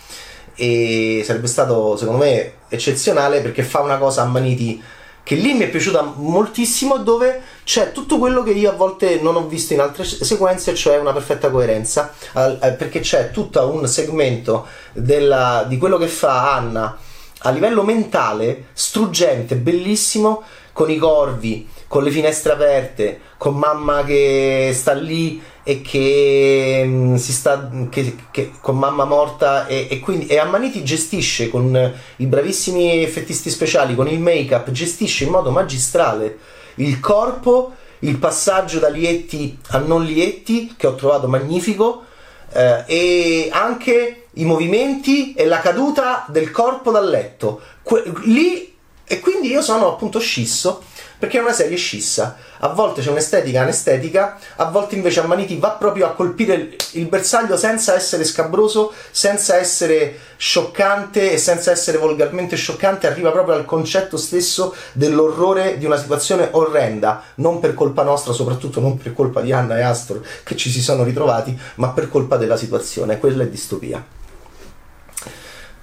e 0.55 1.21
sarebbe 1.23 1.47
stato 1.47 1.95
secondo 1.95 2.23
me 2.23 2.53
eccezionale 2.67 3.41
perché 3.41 3.63
fa 3.63 3.79
una 3.79 3.97
cosa 3.97 4.23
a 4.23 4.25
Maniti 4.25 4.81
che 5.27 5.36
lì 5.36 5.53
mi 5.53 5.65
è 5.65 5.69
piaciuta 5.69 6.13
moltissimo 6.15 6.97
dove 6.97 7.41
c'è 7.65 7.91
tutto 7.91 8.17
quello 8.17 8.43
che 8.43 8.51
io 8.51 8.71
a 8.71 8.75
volte 8.75 9.19
non 9.19 9.36
ho 9.36 9.45
visto 9.45 9.73
in 9.73 9.81
altre 9.81 10.05
sequenze, 10.05 10.73
cioè 10.73 10.97
una 10.97 11.12
perfetta 11.12 11.49
coerenza, 11.49 12.13
eh, 12.33 12.71
perché 12.71 13.01
c'è 13.01 13.31
tutto 13.31 13.67
un 13.67 13.86
segmento 13.89 14.65
della, 14.93 15.65
di 15.67 15.77
quello 15.77 15.97
che 15.97 16.07
fa 16.07 16.53
Anna 16.53 16.97
a 17.39 17.49
livello 17.49 17.83
mentale, 17.83 18.67
struggente, 18.71 19.57
bellissimo, 19.57 20.43
con 20.71 20.89
i 20.89 20.97
corvi, 20.97 21.67
con 21.88 22.04
le 22.04 22.12
finestre 22.12 22.54
aperte, 22.54 23.21
con 23.38 23.56
mamma 23.56 24.04
che 24.04 24.71
sta 24.73 24.93
lì 24.93 25.41
e 25.63 25.82
che 25.82 26.84
mh, 26.86 27.15
si 27.15 27.32
sta 27.32 27.69
che, 27.89 28.15
che, 28.32 28.52
con 28.62 28.78
mamma 28.78 29.06
morta 29.06 29.67
e, 29.67 29.88
e 29.89 30.00
quindi 30.00 30.28
e 30.28 30.38
Ammaniti 30.38 30.84
gestisce 30.84 31.50
con 31.50 31.93
i 32.17 32.26
bravissimi 32.26 33.04
effettisti 33.04 33.50
speciali, 33.50 33.95
con 33.95 34.08
il 34.08 34.19
make-up, 34.19 34.69
gestisce 34.71 35.23
in 35.23 35.32
modo 35.32 35.52
magistrale 35.52 36.38
il 36.76 37.00
corpo, 37.00 37.73
il 38.00 38.17
passaggio 38.17 38.80
da 38.80 38.89
lietti 38.89 39.58
a 39.69 39.80
non 39.80 40.04
lietti 40.04 40.73
che 40.78 40.88
ho 40.88 40.95
trovato 40.95 41.28
magnifico 41.28 42.04
eh, 42.52 42.84
e 42.86 43.50
anche 43.52 44.28
i 44.34 44.45
movimenti 44.45 45.34
e 45.34 45.45
la 45.45 45.60
caduta 45.60 46.26
del 46.30 46.52
corpo 46.52 46.91
dal 46.91 47.10
letto. 47.10 47.62
Que- 47.82 48.04
lì 48.23 48.76
e 49.10 49.19
quindi 49.19 49.47
io 49.47 49.62
sono 49.62 49.88
appunto 49.88 50.19
scisso 50.19 50.84
perché 51.17 51.38
è 51.38 51.41
una 51.41 51.53
serie 51.53 51.77
scissa. 51.77 52.38
A 52.60 52.69
volte 52.69 53.01
c'è 53.01 53.10
un'estetica 53.10 53.62
anestetica, 53.62 54.38
a 54.56 54.65
volte 54.65 54.95
invece 54.95 55.19
Ammaniti 55.19 55.58
va 55.58 55.71
proprio 55.71 56.06
a 56.08 56.13
colpire 56.13 56.75
il 56.91 57.06
bersaglio 57.08 57.58
senza 57.58 57.95
essere 57.95 58.23
scabroso, 58.23 58.93
senza 59.12 59.56
essere 59.56 60.17
scioccante 60.38 61.32
e 61.32 61.38
senza 61.38 61.71
essere 61.71 61.97
volgarmente 61.97 62.56
scioccante, 62.56 63.08
arriva 63.08 63.32
proprio 63.32 63.56
al 63.56 63.65
concetto 63.65 64.17
stesso 64.17 64.75
dell'orrore 64.93 65.77
di 65.77 65.86
una 65.86 65.97
situazione 65.97 66.49
orrenda, 66.51 67.23
non 67.36 67.60
per 67.60 67.73
colpa 67.73 68.03
nostra, 68.03 68.34
soprattutto 68.34 68.80
non 68.80 68.97
per 68.97 69.13
colpa 69.13 69.41
di 69.41 69.51
Anna 69.51 69.77
e 69.77 69.82
Astor 69.82 70.21
che 70.43 70.56
ci 70.56 70.69
si 70.69 70.82
sono 70.82 71.03
ritrovati, 71.03 71.58
ma 71.75 71.89
per 71.89 72.10
colpa 72.10 72.38
della 72.38 72.58
situazione. 72.58 73.19
Quella 73.19 73.43
è 73.43 73.47
distopia. 73.47 74.03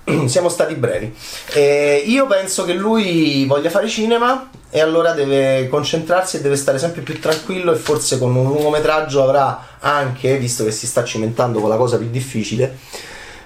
siamo 0.27 0.49
stati 0.49 0.75
brevi. 0.75 1.15
Eh, 1.53 2.03
io 2.07 2.27
penso 2.27 2.65
che 2.65 2.75
lui 2.75 3.47
voglia 3.47 3.71
fare 3.71 3.89
cinema 3.89 4.51
e 4.77 4.81
allora 4.81 5.13
deve 5.13 5.69
concentrarsi 5.69 6.39
e 6.39 6.41
deve 6.41 6.57
stare 6.57 6.81
sempre 6.81 7.03
più 7.03 7.21
tranquillo 7.21 7.73
e 7.73 7.77
forse 7.77 8.19
con 8.19 8.35
un 8.35 8.49
lungometraggio 8.49 9.23
avrà 9.23 9.79
anche, 9.79 10.37
visto 10.37 10.65
che 10.65 10.73
si 10.73 10.89
sta 10.89 11.05
cimentando 11.05 11.61
con 11.61 11.69
la 11.69 11.77
cosa 11.77 11.97
più 11.97 12.11
difficile, 12.11 12.77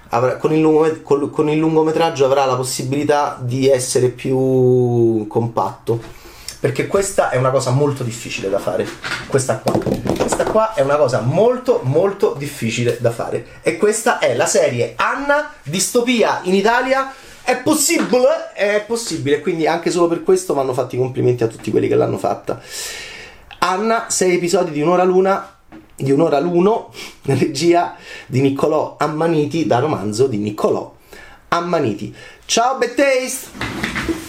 avrà, 0.09 0.39
con, 0.39 0.55
il 0.55 0.61
lungo, 0.61 1.01
con 1.03 1.51
il 1.51 1.59
lungometraggio 1.59 2.25
avrà 2.25 2.47
la 2.47 2.55
possibilità 2.55 3.37
di 3.43 3.69
essere 3.69 4.09
più 4.09 5.27
compatto 5.29 6.01
perché 6.61 6.87
questa 6.87 7.29
è 7.29 7.37
una 7.37 7.51
cosa 7.51 7.73
molto 7.73 8.03
difficile 8.05 8.49
da 8.49 8.59
fare. 8.59 8.89
Questa 9.27 9.59
qua. 9.59 9.79
Questa 10.17 10.45
qua 10.45 10.73
è 10.73 10.81
una 10.81 10.97
cosa 10.97 11.21
molto 11.21 11.81
molto 11.85 12.35
difficile 12.39 12.97
da 13.01 13.11
fare. 13.11 13.61
E 13.61 13.77
questa 13.77 14.19
è 14.19 14.35
la 14.35 14.47
serie 14.47 14.95
Anna 14.97 15.53
Distopia 15.63 16.41
in 16.45 16.55
Italia. 16.55 17.13
È 17.49 17.57
possibile? 17.63 18.53
È 18.53 18.85
possibile, 18.87 19.41
quindi 19.41 19.67
anche 19.67 19.91
solo 19.91 20.07
per 20.07 20.23
questo 20.23 20.53
vanno 20.53 20.75
fatti 20.75 20.97
i 20.97 20.99
complimenti 20.99 21.45
a 21.45 21.47
tutti 21.47 21.71
quelli 21.71 21.89
che 21.89 21.95
l'hanno 21.95 22.19
fatta. 22.19 22.61
Anna, 23.61 24.11
sei 24.11 24.35
episodi 24.35 24.71
di 24.71 24.83
un'ora 24.83 25.03
l'una 25.03 25.57
di 25.97 26.13
un'ora 26.13 26.41
l'uno, 26.41 26.93
regia 27.25 27.97
di 28.27 28.43
Niccolò 28.43 28.97
Ammaniti, 28.99 29.67
da 29.67 29.79
romanzo 29.79 30.27
di 30.27 30.37
Niccolò 30.37 30.95
Ammaniti. 31.49 32.15
Ciao 32.45 32.77
Bad! 32.77 34.28